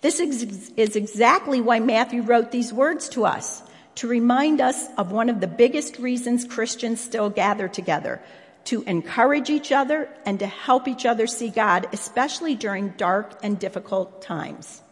This 0.00 0.20
is 0.20 0.96
exactly 0.96 1.60
why 1.60 1.80
Matthew 1.80 2.22
wrote 2.22 2.50
these 2.50 2.72
words 2.72 3.10
to 3.10 3.26
us 3.26 3.62
to 3.96 4.08
remind 4.08 4.60
us 4.60 4.86
of 4.96 5.12
one 5.12 5.28
of 5.28 5.40
the 5.40 5.46
biggest 5.46 5.98
reasons 5.98 6.44
Christians 6.44 7.00
still 7.00 7.30
gather 7.30 7.68
together 7.68 8.22
to 8.66 8.82
encourage 8.82 9.48
each 9.48 9.72
other 9.72 10.08
and 10.24 10.40
to 10.40 10.46
help 10.46 10.88
each 10.88 11.06
other 11.06 11.26
see 11.26 11.50
God, 11.50 11.88
especially 11.92 12.54
during 12.54 12.90
dark 12.90 13.38
and 13.42 13.58
difficult 13.58 14.22
times. 14.22 14.82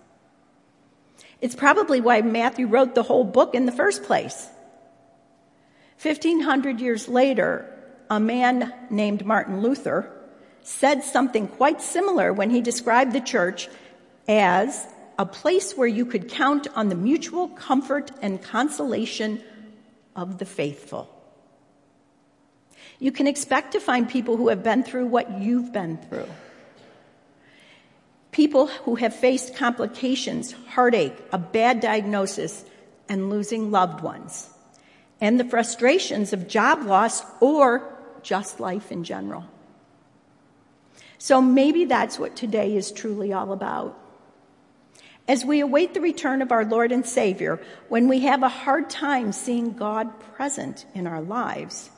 It's 1.40 1.56
probably 1.56 2.00
why 2.00 2.22
Matthew 2.22 2.66
wrote 2.66 2.94
the 2.94 3.02
whole 3.02 3.24
book 3.24 3.54
in 3.54 3.66
the 3.66 3.72
first 3.72 4.04
place. 4.04 4.48
1500 6.00 6.80
years 6.80 7.08
later, 7.08 7.70
a 8.08 8.20
man 8.20 8.72
named 8.90 9.26
Martin 9.26 9.60
Luther 9.60 10.10
said 10.62 11.04
something 11.04 11.48
quite 11.48 11.82
similar 11.82 12.32
when 12.32 12.50
he 12.50 12.60
described 12.60 13.12
the 13.12 13.20
church 13.20 13.68
as 14.28 14.86
a 15.18 15.26
place 15.26 15.76
where 15.76 15.88
you 15.88 16.04
could 16.04 16.28
count 16.28 16.66
on 16.74 16.88
the 16.88 16.94
mutual 16.94 17.48
comfort 17.48 18.10
and 18.20 18.42
consolation 18.42 19.40
of 20.16 20.38
the 20.38 20.44
faithful. 20.44 21.08
You 22.98 23.12
can 23.12 23.26
expect 23.26 23.72
to 23.72 23.80
find 23.80 24.08
people 24.08 24.36
who 24.36 24.48
have 24.48 24.62
been 24.62 24.82
through 24.82 25.06
what 25.06 25.40
you've 25.40 25.72
been 25.72 25.98
through. 25.98 26.28
People 28.32 28.66
who 28.66 28.96
have 28.96 29.14
faced 29.14 29.54
complications, 29.54 30.52
heartache, 30.68 31.16
a 31.32 31.38
bad 31.38 31.80
diagnosis, 31.80 32.64
and 33.08 33.30
losing 33.30 33.70
loved 33.70 34.00
ones, 34.02 34.48
and 35.20 35.38
the 35.38 35.44
frustrations 35.44 36.32
of 36.32 36.48
job 36.48 36.82
loss 36.84 37.22
or 37.40 37.92
just 38.22 38.58
life 38.58 38.90
in 38.90 39.04
general. 39.04 39.44
So 41.18 41.40
maybe 41.40 41.84
that's 41.84 42.18
what 42.18 42.36
today 42.36 42.76
is 42.76 42.90
truly 42.90 43.32
all 43.32 43.52
about. 43.52 43.98
As 45.26 45.44
we 45.44 45.60
await 45.60 45.94
the 45.94 46.00
return 46.00 46.42
of 46.42 46.52
our 46.52 46.64
Lord 46.64 46.92
and 46.92 47.06
Savior, 47.06 47.60
when 47.88 48.08
we 48.08 48.20
have 48.20 48.42
a 48.42 48.48
hard 48.48 48.90
time 48.90 49.32
seeing 49.32 49.72
God 49.72 50.20
present 50.34 50.84
in 50.94 51.06
our 51.06 51.22
lives, 51.22 51.90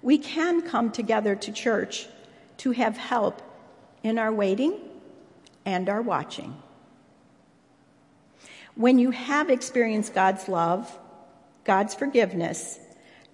we 0.00 0.16
can 0.16 0.62
come 0.62 0.90
together 0.90 1.36
to 1.36 1.52
church 1.52 2.06
to 2.58 2.70
have 2.70 2.96
help 2.96 3.42
in 4.02 4.18
our 4.18 4.32
waiting 4.32 4.78
and 5.66 5.88
our 5.88 6.00
watching. 6.00 6.56
When 8.74 8.98
you 8.98 9.10
have 9.10 9.50
experienced 9.50 10.14
God's 10.14 10.48
love, 10.48 10.96
God's 11.64 11.94
forgiveness, 11.94 12.78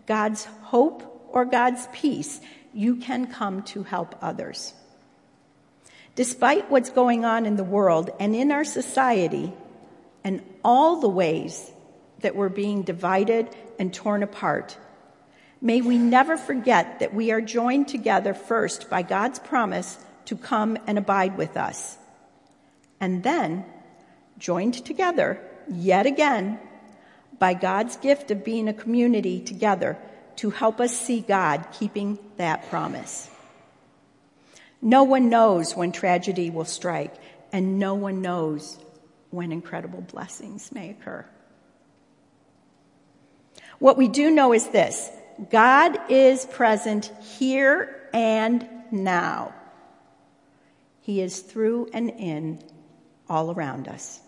God's 0.06 0.44
hope, 0.44 1.28
or 1.28 1.44
God's 1.44 1.86
peace, 1.92 2.40
you 2.72 2.96
can 2.96 3.26
come 3.26 3.62
to 3.62 3.82
help 3.84 4.16
others. 4.20 4.72
Despite 6.16 6.70
what's 6.70 6.90
going 6.90 7.24
on 7.24 7.44
in 7.44 7.56
the 7.56 7.64
world 7.64 8.10
and 8.20 8.36
in 8.36 8.52
our 8.52 8.64
society, 8.64 9.52
and 10.22 10.42
all 10.64 11.00
the 11.00 11.08
ways 11.08 11.70
that 12.20 12.36
we're 12.36 12.48
being 12.48 12.82
divided 12.82 13.54
and 13.78 13.92
torn 13.92 14.22
apart, 14.22 14.78
may 15.60 15.80
we 15.80 15.98
never 15.98 16.36
forget 16.36 17.00
that 17.00 17.12
we 17.12 17.32
are 17.32 17.40
joined 17.40 17.88
together 17.88 18.32
first 18.32 18.88
by 18.88 19.02
God's 19.02 19.38
promise 19.38 19.98
to 20.26 20.36
come 20.36 20.78
and 20.86 20.98
abide 20.98 21.36
with 21.36 21.56
us, 21.56 21.98
and 23.00 23.22
then 23.22 23.64
joined 24.38 24.74
together 24.84 25.40
yet 25.68 26.06
again 26.06 26.58
by 27.38 27.54
God's 27.54 27.96
gift 27.96 28.30
of 28.30 28.44
being 28.44 28.68
a 28.68 28.72
community 28.72 29.40
together 29.40 29.98
to 30.36 30.50
help 30.50 30.80
us 30.80 30.96
see 30.96 31.20
God 31.20 31.66
keeping 31.72 32.18
that 32.36 32.70
promise. 32.70 33.28
No 34.84 35.02
one 35.02 35.30
knows 35.30 35.74
when 35.74 35.92
tragedy 35.92 36.50
will 36.50 36.66
strike, 36.66 37.14
and 37.52 37.78
no 37.78 37.94
one 37.94 38.20
knows 38.20 38.78
when 39.30 39.50
incredible 39.50 40.02
blessings 40.02 40.70
may 40.72 40.90
occur. 40.90 41.24
What 43.78 43.96
we 43.96 44.08
do 44.08 44.30
know 44.30 44.52
is 44.52 44.68
this 44.68 45.10
God 45.50 45.98
is 46.10 46.44
present 46.44 47.10
here 47.38 48.08
and 48.12 48.68
now. 48.92 49.54
He 51.00 51.22
is 51.22 51.40
through 51.40 51.88
and 51.94 52.10
in 52.10 52.62
all 53.26 53.50
around 53.50 53.88
us. 53.88 54.20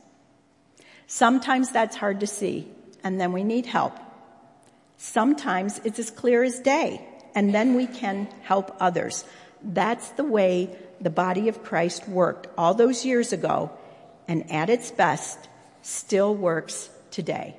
Sometimes 1.07 1.71
that's 1.71 1.97
hard 1.97 2.21
to 2.21 2.27
see, 2.27 2.67
and 3.05 3.21
then 3.21 3.33
we 3.33 3.45
need 3.45 3.67
help. 3.67 3.99
Sometimes 4.97 5.83
it's 5.85 5.99
as 5.99 6.11
clear 6.11 6.43
as 6.43 6.59
day, 6.61 7.07
and 7.35 7.55
then 7.55 7.75
we 7.75 7.87
can 7.87 8.27
help 8.41 8.75
others. 8.81 9.23
That's 9.67 10.11
the 10.11 10.25
way 10.25 10.71
the 11.01 11.11
body 11.11 11.49
of 11.49 11.65
Christ 11.65 12.09
worked 12.09 12.47
all 12.57 12.73
those 12.73 13.05
years 13.05 13.33
ago, 13.33 13.73
and 14.29 14.51
at 14.51 14.71
its 14.71 14.91
best, 14.93 15.49
still 15.83 16.35
works 16.35 16.89
today. 17.11 17.57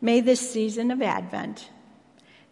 May 0.00 0.20
this 0.20 0.52
season 0.52 0.90
of 0.90 1.02
Advent 1.02 1.70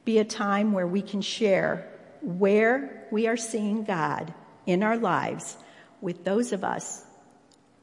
be 0.05 0.19
a 0.19 0.25
time 0.25 0.73
where 0.73 0.87
we 0.87 1.03
can 1.03 1.21
share 1.21 1.89
where 2.23 3.07
we 3.11 3.27
are 3.27 3.37
seeing 3.37 3.85
God 3.85 4.33
in 4.65 4.83
our 4.83 4.97
lives 4.97 5.57
with 6.01 6.25
those 6.25 6.53
of 6.53 6.65
us 6.65 7.05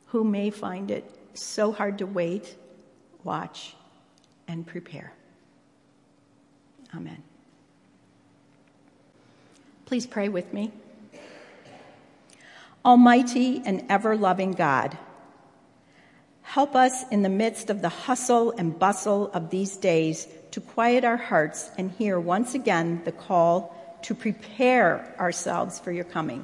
who 0.08 0.24
may 0.24 0.50
find 0.50 0.92
it 0.92 1.10
so 1.34 1.72
hard 1.72 1.98
to 1.98 2.06
wait, 2.06 2.56
watch, 3.24 3.76
and 4.48 4.66
prepare. 4.66 5.14
Amen. 6.96 7.24
Please 9.94 10.08
pray 10.08 10.28
with 10.28 10.52
me. 10.52 10.72
Almighty 12.84 13.62
and 13.64 13.86
ever 13.90 14.18
loving 14.18 14.54
God, 14.54 14.98
help 16.42 16.76
us 16.76 17.08
in 17.12 17.22
the 17.22 17.30
midst 17.30 17.70
of 17.70 17.84
the 17.84 17.90
hustle 17.90 18.56
and 18.58 18.80
bustle 18.80 19.30
of 19.34 19.52
these 19.52 19.78
days 19.78 20.28
to 20.50 20.62
quiet 20.62 21.04
our 21.04 21.18
hearts 21.18 21.70
and 21.78 21.92
hear 21.92 22.20
once 22.20 22.56
again 22.56 23.04
the 23.06 23.12
call 23.12 24.00
to 24.02 24.16
prepare 24.16 25.14
ourselves 25.20 25.78
for 25.78 25.92
your 25.92 26.06
coming. 26.06 26.44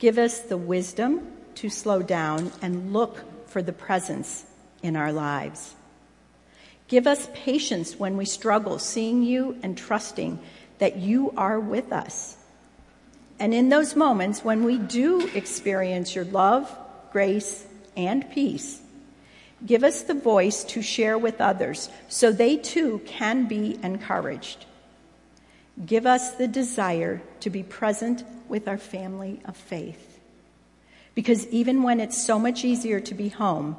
Give 0.00 0.18
us 0.18 0.40
the 0.40 0.56
wisdom 0.56 1.30
to 1.54 1.70
slow 1.70 2.02
down 2.02 2.50
and 2.60 2.92
look 2.92 3.48
for 3.48 3.62
the 3.62 3.72
presence 3.72 4.44
in 4.82 4.96
our 4.96 5.12
lives. 5.12 5.76
Give 6.88 7.06
us 7.06 7.28
patience 7.34 8.00
when 8.00 8.16
we 8.16 8.24
struggle 8.24 8.80
seeing 8.80 9.22
you 9.22 9.56
and 9.62 9.78
trusting 9.78 10.40
that 10.78 10.96
you 10.96 11.32
are 11.36 11.58
with 11.58 11.92
us. 11.92 12.36
And 13.38 13.52
in 13.52 13.68
those 13.68 13.96
moments 13.96 14.44
when 14.44 14.64
we 14.64 14.78
do 14.78 15.28
experience 15.34 16.14
your 16.14 16.24
love, 16.24 16.74
grace, 17.12 17.66
and 17.96 18.28
peace, 18.30 18.80
give 19.64 19.84
us 19.84 20.02
the 20.02 20.14
voice 20.14 20.64
to 20.64 20.82
share 20.82 21.18
with 21.18 21.40
others 21.40 21.90
so 22.08 22.32
they 22.32 22.56
too 22.56 23.00
can 23.06 23.46
be 23.46 23.78
encouraged. 23.82 24.66
Give 25.84 26.06
us 26.06 26.32
the 26.32 26.48
desire 26.48 27.20
to 27.40 27.50
be 27.50 27.62
present 27.62 28.24
with 28.48 28.68
our 28.68 28.78
family 28.78 29.40
of 29.44 29.56
faith. 29.56 30.18
Because 31.14 31.46
even 31.48 31.82
when 31.82 32.00
it's 32.00 32.22
so 32.22 32.38
much 32.38 32.64
easier 32.64 33.00
to 33.00 33.14
be 33.14 33.28
home, 33.28 33.76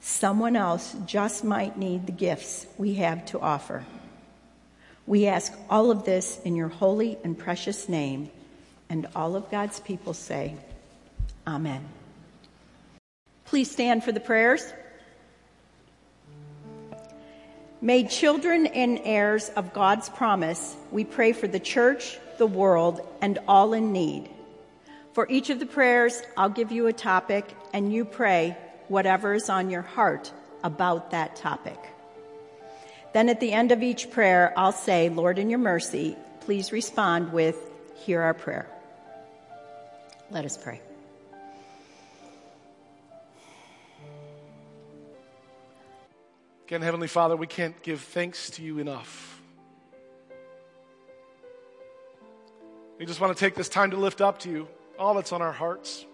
someone 0.00 0.56
else 0.56 0.94
just 1.06 1.44
might 1.44 1.78
need 1.78 2.06
the 2.06 2.12
gifts 2.12 2.66
we 2.76 2.94
have 2.94 3.24
to 3.26 3.40
offer. 3.40 3.84
We 5.06 5.26
ask 5.26 5.52
all 5.68 5.90
of 5.90 6.04
this 6.04 6.40
in 6.44 6.56
your 6.56 6.68
holy 6.68 7.18
and 7.22 7.38
precious 7.38 7.88
name, 7.88 8.30
and 8.88 9.06
all 9.14 9.36
of 9.36 9.50
God's 9.50 9.80
people 9.80 10.14
say, 10.14 10.56
Amen. 11.46 11.84
Please 13.44 13.70
stand 13.70 14.02
for 14.02 14.12
the 14.12 14.20
prayers. 14.20 14.72
Made 17.82 18.08
children 18.08 18.66
and 18.66 18.98
heirs 19.04 19.50
of 19.50 19.74
God's 19.74 20.08
promise, 20.08 20.74
we 20.90 21.04
pray 21.04 21.32
for 21.32 21.46
the 21.46 21.60
church, 21.60 22.18
the 22.38 22.46
world, 22.46 23.06
and 23.20 23.38
all 23.46 23.74
in 23.74 23.92
need. 23.92 24.30
For 25.12 25.28
each 25.28 25.50
of 25.50 25.60
the 25.60 25.66
prayers, 25.66 26.22
I'll 26.34 26.48
give 26.48 26.72
you 26.72 26.86
a 26.86 26.94
topic, 26.94 27.44
and 27.74 27.92
you 27.92 28.06
pray 28.06 28.56
whatever 28.88 29.34
is 29.34 29.50
on 29.50 29.68
your 29.68 29.82
heart 29.82 30.32
about 30.62 31.10
that 31.10 31.36
topic. 31.36 31.78
Then 33.14 33.28
at 33.28 33.38
the 33.38 33.52
end 33.52 33.70
of 33.70 33.80
each 33.80 34.10
prayer, 34.10 34.52
I'll 34.56 34.72
say, 34.72 35.08
Lord, 35.08 35.38
in 35.38 35.48
your 35.48 35.60
mercy, 35.60 36.16
please 36.40 36.72
respond 36.72 37.32
with, 37.32 37.56
Hear 38.04 38.20
our 38.20 38.34
prayer. 38.34 38.68
Let 40.30 40.44
us 40.44 40.58
pray. 40.58 40.82
Again, 46.66 46.82
Heavenly 46.82 47.06
Father, 47.06 47.36
we 47.36 47.46
can't 47.46 47.80
give 47.84 48.00
thanks 48.00 48.50
to 48.50 48.62
you 48.62 48.80
enough. 48.80 49.40
We 52.98 53.06
just 53.06 53.20
want 53.20 53.34
to 53.34 53.38
take 53.38 53.54
this 53.54 53.68
time 53.68 53.92
to 53.92 53.96
lift 53.96 54.20
up 54.20 54.40
to 54.40 54.50
you 54.50 54.68
all 54.98 55.14
that's 55.14 55.32
on 55.32 55.40
our 55.40 55.52
hearts. 55.52 56.04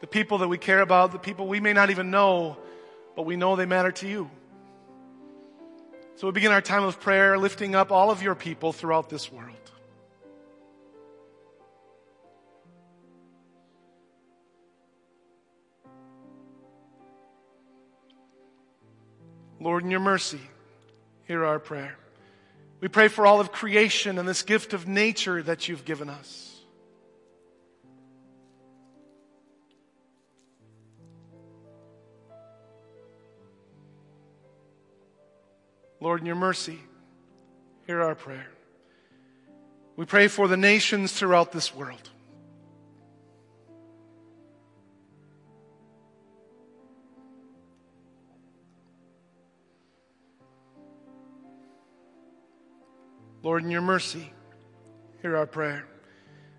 The 0.00 0.06
people 0.06 0.38
that 0.38 0.48
we 0.48 0.56
care 0.56 0.80
about, 0.80 1.12
the 1.12 1.18
people 1.18 1.46
we 1.46 1.60
may 1.60 1.74
not 1.74 1.90
even 1.90 2.10
know, 2.10 2.56
but 3.16 3.26
we 3.26 3.36
know 3.36 3.54
they 3.54 3.66
matter 3.66 3.92
to 3.92 4.08
you. 4.08 4.30
So 6.16 6.28
we 6.28 6.32
begin 6.32 6.52
our 6.52 6.60
time 6.60 6.84
of 6.84 7.00
prayer 7.00 7.36
lifting 7.36 7.74
up 7.74 7.90
all 7.90 8.10
of 8.10 8.22
your 8.22 8.36
people 8.36 8.72
throughout 8.72 9.08
this 9.08 9.32
world. 9.32 9.50
Lord, 19.60 19.82
in 19.82 19.90
your 19.90 20.00
mercy, 20.00 20.40
hear 21.26 21.44
our 21.44 21.58
prayer. 21.58 21.96
We 22.80 22.88
pray 22.88 23.08
for 23.08 23.26
all 23.26 23.40
of 23.40 23.50
creation 23.50 24.18
and 24.18 24.28
this 24.28 24.42
gift 24.42 24.74
of 24.74 24.86
nature 24.86 25.42
that 25.42 25.68
you've 25.68 25.84
given 25.84 26.10
us. 26.10 26.53
Lord, 36.04 36.20
in 36.20 36.26
your 36.26 36.36
mercy, 36.36 36.78
hear 37.86 38.02
our 38.02 38.14
prayer. 38.14 38.46
We 39.96 40.04
pray 40.04 40.28
for 40.28 40.48
the 40.48 40.56
nations 40.58 41.12
throughout 41.12 41.50
this 41.50 41.74
world. 41.74 42.10
Lord, 53.42 53.64
in 53.64 53.70
your 53.70 53.80
mercy, 53.80 54.30
hear 55.22 55.38
our 55.38 55.46
prayer. 55.46 55.86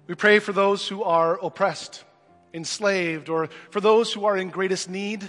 We 0.08 0.16
pray 0.16 0.40
for 0.40 0.54
those 0.54 0.88
who 0.88 1.04
are 1.04 1.38
oppressed, 1.38 2.04
enslaved, 2.52 3.30
or 3.30 3.50
for 3.70 3.80
those 3.80 4.12
who 4.12 4.26
are 4.26 4.38
in 4.38 4.50
greatest 4.50 4.90
need, 4.90 5.24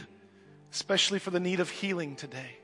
especially 0.72 1.18
for 1.18 1.28
the 1.28 1.38
need 1.38 1.60
of 1.60 1.68
healing 1.68 2.16
today. 2.16 2.60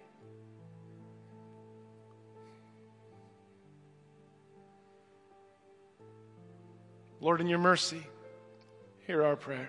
Lord, 7.23 7.41
in 7.41 7.47
your 7.47 7.61
mercy, 7.61 8.05
hear 9.07 9.23
our 9.23 9.37
prayer. 9.37 9.69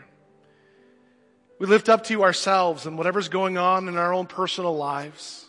We 1.59 1.67
lift 1.67 1.87
up 1.87 2.05
to 2.05 2.13
you 2.13 2.23
ourselves 2.23 2.87
and 2.87 2.97
whatever's 2.97 3.29
going 3.29 3.59
on 3.59 3.87
in 3.87 3.95
our 3.95 4.11
own 4.11 4.25
personal 4.25 4.75
lives, 4.75 5.45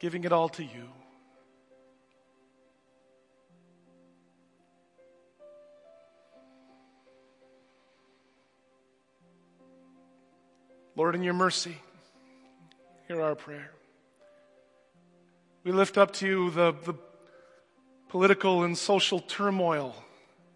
giving 0.00 0.24
it 0.24 0.32
all 0.32 0.50
to 0.50 0.62
you. 0.62 0.90
Lord, 10.94 11.14
in 11.14 11.22
your 11.22 11.32
mercy, 11.32 11.78
hear 13.08 13.22
our 13.22 13.34
prayer. 13.34 13.70
We 15.64 15.72
lift 15.72 15.96
up 15.96 16.12
to 16.16 16.26
you 16.26 16.50
the, 16.50 16.74
the 16.84 16.94
political 18.10 18.64
and 18.64 18.76
social 18.76 19.20
turmoil 19.20 19.96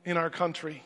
in 0.04 0.16
our 0.16 0.30
country. 0.30 0.82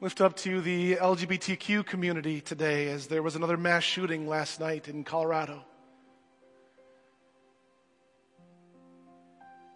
Lift 0.00 0.20
up 0.20 0.36
to 0.38 0.60
the 0.60 0.96
LGBTQ 0.96 1.86
community 1.86 2.40
today 2.40 2.88
as 2.88 3.06
there 3.06 3.22
was 3.22 3.36
another 3.36 3.56
mass 3.56 3.84
shooting 3.84 4.26
last 4.26 4.58
night 4.58 4.88
in 4.88 5.04
Colorado. 5.04 5.64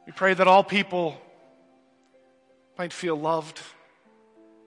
We 0.07 0.12
pray 0.12 0.35
that 0.35 0.49
all 0.49 0.64
people 0.64 1.20
might 2.79 2.92
feel 2.92 3.16
loved 3.16 3.61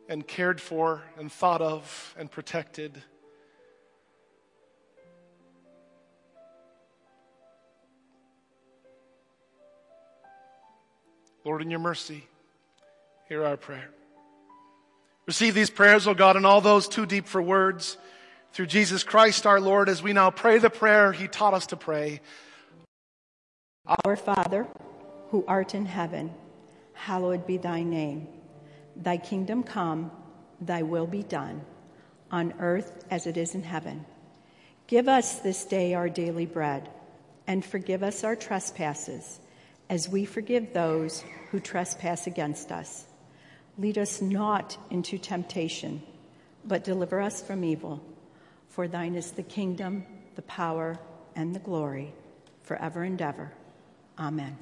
and 0.08 0.26
cared 0.26 0.62
for 0.62 1.02
and 1.18 1.32
thought 1.32 1.62
of 1.62 2.16
and 2.18 2.30
protected. 2.30 3.02
Lord, 11.44 11.62
in 11.62 11.70
your 11.70 11.80
mercy, 11.80 12.28
hear 13.30 13.46
our 13.46 13.58
prayer. 13.58 13.88
Receive 15.28 15.54
these 15.54 15.70
prayers, 15.70 16.08
O 16.08 16.16
God, 16.16 16.36
and 16.36 16.48
all 16.48 16.62
those 16.62 16.88
too 16.88 17.06
deep 17.06 17.28
for 17.28 17.40
words 17.40 17.96
through 18.54 18.66
Jesus 18.66 19.04
Christ 19.04 19.46
our 19.46 19.62
Lord 19.62 19.88
as 19.88 20.02
we 20.02 20.14
now 20.14 20.32
pray 20.32 20.58
the 20.58 20.72
prayer 20.72 21.12
he 21.12 21.28
taught 21.28 21.54
us 21.54 21.68
to 21.68 21.78
pray. 21.78 22.22
Our 23.86 24.16
Father, 24.16 24.66
who 25.30 25.46
art 25.48 25.76
in 25.76 25.86
heaven, 25.86 26.32
hallowed 26.94 27.46
be 27.46 27.58
thy 27.58 27.84
name. 27.84 28.28
Thy 28.96 29.18
kingdom 29.18 29.62
come, 29.62 30.10
thy 30.60 30.82
will 30.82 31.06
be 31.06 31.22
done, 31.22 31.62
on 32.32 32.56
earth 32.60 33.06
as 33.12 33.28
it 33.28 33.38
is 33.38 33.54
in 33.54 33.62
heaven. 33.62 34.06
Give 34.88 35.08
us 35.08 35.38
this 35.38 35.66
day 35.66 35.94
our 35.94 36.10
daily 36.10 36.48
bread, 36.48 36.90
and 37.46 37.64
forgive 37.64 38.02
us 38.02 38.24
our 38.24 38.36
trespasses, 38.36 39.40
as 39.88 40.10
we 40.10 40.26
forgive 40.26 40.74
those 40.74 41.24
who 41.52 41.60
trespass 41.60 42.26
against 42.26 42.72
us. 42.72 43.06
Lead 43.80 43.98
us 43.98 44.22
not 44.22 44.78
into 44.90 45.18
temptation, 45.18 46.02
but 46.66 46.84
deliver 46.84 47.22
us 47.22 47.42
from 47.42 47.64
evil. 47.64 48.04
For 48.68 48.90
thine 48.90 49.16
is 49.16 49.32
the 49.32 49.44
kingdom, 49.44 50.06
the 50.36 50.42
power, 50.42 51.00
and 51.34 51.56
the 51.56 51.60
glory, 51.60 52.14
forever 52.62 53.04
and 53.04 53.22
ever. 53.22 53.54
Amen. 54.20 54.58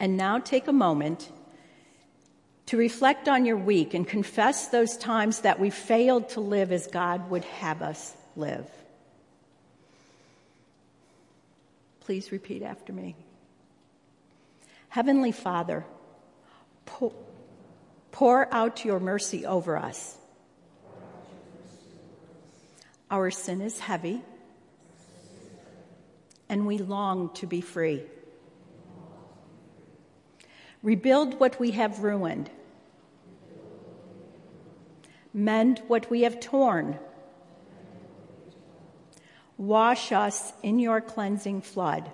And 0.00 0.16
now 0.16 0.40
take 0.40 0.66
a 0.66 0.72
moment 0.72 1.30
to 2.66 2.76
reflect 2.76 3.28
on 3.28 3.44
your 3.44 3.56
week 3.56 3.94
and 3.94 4.06
confess 4.06 4.68
those 4.68 4.96
times 4.96 5.42
that 5.42 5.60
we 5.60 5.70
failed 5.70 6.28
to 6.30 6.40
live 6.40 6.72
as 6.72 6.88
God 6.88 7.30
would 7.30 7.44
have 7.44 7.82
us 7.82 8.14
live. 8.34 8.68
Please 12.00 12.32
repeat 12.32 12.64
after 12.64 12.92
me. 12.92 13.14
Heavenly 14.88 15.32
Father, 15.32 15.84
pour, 16.86 17.12
pour 18.10 18.52
out 18.52 18.84
your 18.84 18.98
mercy 18.98 19.44
over 19.44 19.76
us. 19.76 20.16
Our 23.10 23.30
sin 23.30 23.60
is 23.60 23.80
heavy, 23.80 24.22
and 26.48 26.66
we 26.66 26.78
long 26.78 27.32
to 27.34 27.46
be 27.46 27.60
free. 27.60 28.02
Rebuild 30.82 31.40
what 31.40 31.58
we 31.58 31.72
have 31.72 32.02
ruined. 32.02 32.50
Mend 35.34 35.82
what 35.86 36.10
we 36.10 36.22
have 36.22 36.40
torn. 36.40 36.98
Wash 39.56 40.12
us 40.12 40.52
in 40.62 40.78
your 40.78 41.00
cleansing 41.00 41.62
flood. 41.62 42.10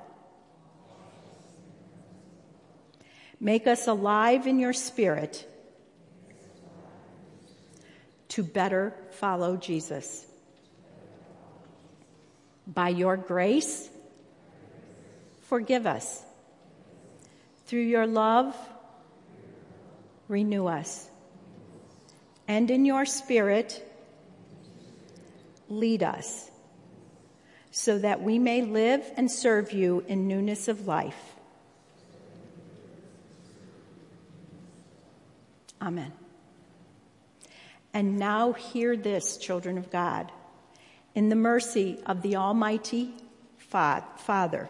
Make 3.45 3.67
us 3.67 3.87
alive 3.87 4.47
in 4.47 4.59
your 4.59 4.73
spirit 4.73 5.47
to 8.29 8.43
better 8.43 8.95
follow 9.11 9.59
Jesus. 9.59 10.25
By 12.67 12.89
your 12.89 13.19
grace, 13.19 13.91
forgive 15.43 15.87
us. 15.87 16.23
Through 17.67 17.83
your 17.83 18.07
love, 18.07 18.57
renew 20.27 20.65
us. 20.65 21.07
And 22.49 22.71
in 22.71 22.87
your 22.87 23.05
spirit, 23.05 23.87
lead 25.69 26.03
us 26.03 26.51
so 27.71 27.99
that 27.99 28.23
we 28.23 28.39
may 28.39 28.63
live 28.63 29.05
and 29.19 29.31
serve 29.31 29.73
you 29.73 30.03
in 30.09 30.29
newness 30.29 30.67
of 30.69 30.87
life. 30.87 31.34
Amen. 35.85 36.13
And 37.93 38.19
now 38.19 38.55
hear 38.55 38.97
this, 38.97 39.37
children 39.37 39.77
of 39.77 39.91
God. 39.91 40.33
In 41.15 41.29
the 41.29 41.37
mercy 41.37 41.99
of 42.07 42.23
the 42.23 42.37
Almighty 42.37 43.15
Father, 43.59 44.69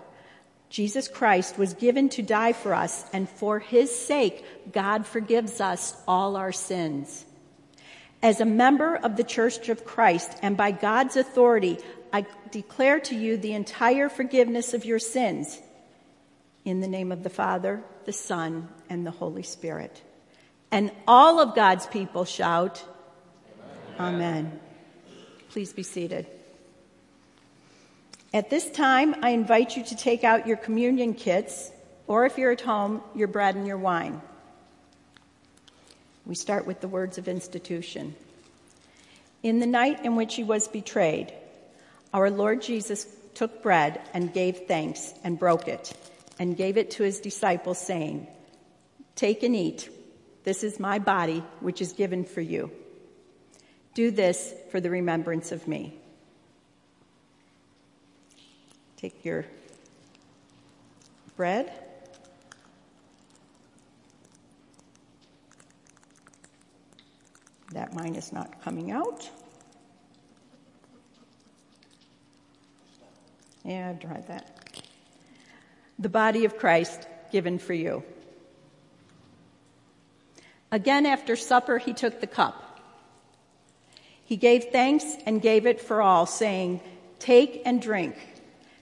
Jesus 0.68 1.06
Christ 1.06 1.56
was 1.56 1.74
given 1.74 2.08
to 2.10 2.22
die 2.22 2.52
for 2.52 2.74
us, 2.74 3.04
and 3.12 3.28
for 3.28 3.60
his 3.60 3.96
sake, 3.96 4.44
God 4.72 5.06
forgives 5.06 5.60
us 5.60 5.96
all 6.08 6.36
our 6.36 6.52
sins. 6.52 7.24
As 8.22 8.40
a 8.40 8.46
member 8.46 8.96
of 8.96 9.16
the 9.16 9.24
Church 9.24 9.68
of 9.68 9.84
Christ, 9.84 10.36
and 10.42 10.56
by 10.56 10.72
God's 10.72 11.16
authority, 11.16 11.78
I 12.12 12.26
declare 12.50 12.98
to 13.00 13.14
you 13.14 13.36
the 13.36 13.52
entire 13.52 14.08
forgiveness 14.08 14.74
of 14.74 14.84
your 14.84 14.98
sins. 14.98 15.60
In 16.64 16.80
the 16.80 16.88
name 16.88 17.12
of 17.12 17.22
the 17.22 17.30
Father, 17.30 17.84
the 18.04 18.12
Son, 18.12 18.68
and 18.90 19.06
the 19.06 19.10
Holy 19.12 19.42
Spirit. 19.42 20.02
And 20.74 20.90
all 21.06 21.38
of 21.38 21.54
God's 21.54 21.86
people 21.86 22.24
shout, 22.24 22.84
Amen. 23.96 24.14
Amen. 24.16 24.60
Please 25.50 25.72
be 25.72 25.84
seated. 25.84 26.26
At 28.32 28.50
this 28.50 28.68
time, 28.72 29.14
I 29.22 29.30
invite 29.30 29.76
you 29.76 29.84
to 29.84 29.94
take 29.94 30.24
out 30.24 30.48
your 30.48 30.56
communion 30.56 31.14
kits, 31.14 31.70
or 32.08 32.26
if 32.26 32.36
you're 32.38 32.50
at 32.50 32.60
home, 32.60 33.02
your 33.14 33.28
bread 33.28 33.54
and 33.54 33.68
your 33.68 33.78
wine. 33.78 34.20
We 36.26 36.34
start 36.34 36.66
with 36.66 36.80
the 36.80 36.88
words 36.88 37.18
of 37.18 37.28
institution. 37.28 38.16
In 39.44 39.60
the 39.60 39.66
night 39.66 40.04
in 40.04 40.16
which 40.16 40.34
he 40.34 40.42
was 40.42 40.66
betrayed, 40.66 41.32
our 42.12 42.30
Lord 42.30 42.62
Jesus 42.62 43.06
took 43.34 43.62
bread 43.62 44.00
and 44.12 44.34
gave 44.34 44.66
thanks 44.66 45.14
and 45.22 45.38
broke 45.38 45.68
it 45.68 45.92
and 46.40 46.56
gave 46.56 46.76
it 46.76 46.90
to 46.92 47.04
his 47.04 47.20
disciples, 47.20 47.78
saying, 47.78 48.26
Take 49.14 49.44
and 49.44 49.54
eat. 49.54 49.88
This 50.44 50.62
is 50.62 50.78
my 50.78 50.98
body, 50.98 51.42
which 51.60 51.80
is 51.80 51.94
given 51.94 52.24
for 52.24 52.42
you. 52.42 52.70
Do 53.94 54.10
this 54.10 54.54
for 54.70 54.80
the 54.80 54.90
remembrance 54.90 55.52
of 55.52 55.66
me. 55.66 55.98
Take 58.98 59.24
your 59.24 59.46
bread. 61.36 61.72
That 67.72 67.94
mine 67.94 68.14
is 68.14 68.32
not 68.32 68.62
coming 68.62 68.90
out. 68.90 69.28
Yeah, 73.64 73.88
I've 73.90 74.00
tried 74.00 74.28
that. 74.28 74.82
The 75.98 76.10
body 76.10 76.44
of 76.44 76.58
Christ 76.58 77.08
given 77.32 77.58
for 77.58 77.72
you. 77.72 78.04
Again, 80.74 81.06
after 81.06 81.36
supper, 81.36 81.78
he 81.78 81.92
took 81.92 82.20
the 82.20 82.26
cup. 82.26 82.80
He 84.24 84.34
gave 84.34 84.64
thanks 84.72 85.04
and 85.24 85.40
gave 85.40 85.66
it 85.66 85.80
for 85.80 86.02
all, 86.02 86.26
saying, 86.26 86.80
Take 87.20 87.62
and 87.64 87.80
drink. 87.80 88.16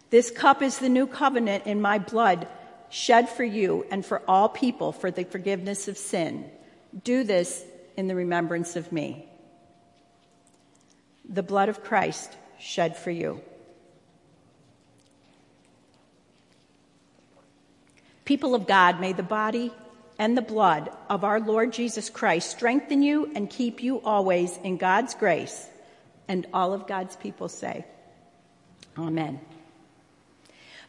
This 0.08 0.30
cup 0.30 0.62
is 0.62 0.78
the 0.78 0.88
new 0.88 1.06
covenant 1.06 1.66
in 1.66 1.82
my 1.82 1.98
blood. 1.98 2.48
shed 2.88 3.28
for 3.28 3.44
you 3.44 3.84
and 3.90 4.06
for 4.06 4.22
all 4.26 4.48
people 4.48 4.90
for 4.92 5.10
the 5.10 5.24
forgiveness 5.24 5.86
of 5.86 5.98
sin. 5.98 6.50
Do 7.04 7.24
this 7.24 7.62
in 7.98 8.06
the 8.08 8.14
remembrance 8.14 8.74
of 8.74 8.90
me. 8.90 9.26
The 11.28 11.42
blood 11.42 11.68
of 11.68 11.84
Christ 11.84 12.34
shed 12.58 12.96
for 12.96 13.10
you. 13.10 13.42
People 18.24 18.54
of 18.54 18.66
God, 18.66 18.98
may 18.98 19.12
the 19.12 19.22
body 19.22 19.72
and 20.22 20.36
the 20.38 20.42
blood 20.42 20.88
of 21.10 21.24
our 21.24 21.40
Lord 21.40 21.72
Jesus 21.72 22.08
Christ 22.08 22.48
strengthen 22.48 23.02
you 23.02 23.32
and 23.34 23.50
keep 23.50 23.82
you 23.82 24.00
always 24.02 24.56
in 24.62 24.76
God's 24.76 25.14
grace. 25.16 25.66
And 26.28 26.46
all 26.54 26.72
of 26.72 26.86
God's 26.86 27.16
people 27.16 27.48
say, 27.48 27.84
Amen. 28.96 29.40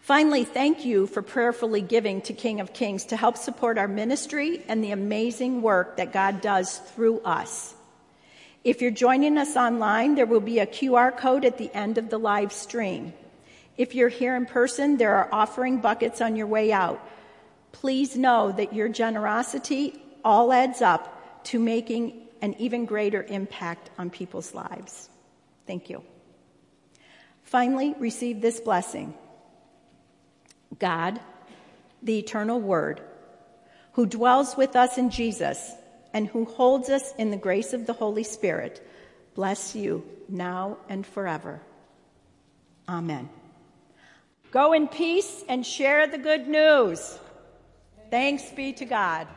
Finally, 0.01 0.43
thank 0.43 0.85
you 0.85 1.07
for 1.07 1.23
prayerfully 1.23 1.81
giving 1.81 2.21
to 2.21 2.33
King 2.33 2.59
of 2.59 2.73
Kings 2.73 3.05
to 3.05 3.17
help 3.17 3.37
support 3.37 3.79
our 3.79 3.87
ministry 3.87 4.61
and 4.67 4.83
the 4.83 4.91
amazing 4.91 5.63
work 5.63 5.97
that 5.97 6.13
God 6.13 6.39
does 6.39 6.77
through 6.77 7.19
us. 7.21 7.73
If 8.63 8.83
you're 8.83 8.91
joining 8.91 9.39
us 9.39 9.55
online, 9.57 10.13
there 10.13 10.27
will 10.27 10.41
be 10.41 10.59
a 10.59 10.67
QR 10.67 11.17
code 11.17 11.43
at 11.43 11.57
the 11.57 11.73
end 11.73 11.97
of 11.97 12.11
the 12.11 12.19
live 12.19 12.53
stream. 12.53 13.13
If 13.77 13.95
you're 13.95 14.09
here 14.09 14.35
in 14.35 14.45
person, 14.45 14.97
there 14.97 15.15
are 15.15 15.29
offering 15.31 15.79
buckets 15.79 16.21
on 16.21 16.35
your 16.35 16.45
way 16.45 16.71
out. 16.71 17.03
Please 17.73 18.15
know 18.15 18.53
that 18.53 18.73
your 18.73 18.87
generosity 18.87 20.01
all 20.23 20.53
adds 20.53 20.81
up 20.81 21.43
to 21.45 21.59
making 21.59 22.21
an 22.41 22.53
even 22.59 22.85
greater 22.85 23.23
impact 23.23 23.89
on 23.97 24.09
people's 24.09 24.53
lives. 24.53 25.09
Thank 25.67 25.89
you. 25.89 26.03
Finally, 27.43 27.95
receive 27.99 28.41
this 28.41 28.59
blessing. 28.59 29.13
God, 30.79 31.19
the 32.01 32.19
eternal 32.19 32.59
Word, 32.59 33.01
who 33.93 34.05
dwells 34.05 34.55
with 34.55 34.75
us 34.75 34.97
in 34.97 35.09
Jesus 35.09 35.71
and 36.13 36.27
who 36.27 36.45
holds 36.45 36.89
us 36.89 37.13
in 37.17 37.31
the 37.31 37.37
grace 37.37 37.73
of 37.73 37.85
the 37.85 37.93
Holy 37.93 38.23
Spirit, 38.23 38.85
bless 39.35 39.75
you 39.75 40.05
now 40.29 40.77
and 40.89 41.05
forever. 41.05 41.61
Amen. 42.87 43.29
Go 44.51 44.73
in 44.73 44.87
peace 44.87 45.43
and 45.49 45.65
share 45.65 46.07
the 46.07 46.17
good 46.17 46.47
news. 46.47 47.17
Thanks 48.13 48.51
be 48.51 48.71
to 48.73 48.85
God. 48.85 49.27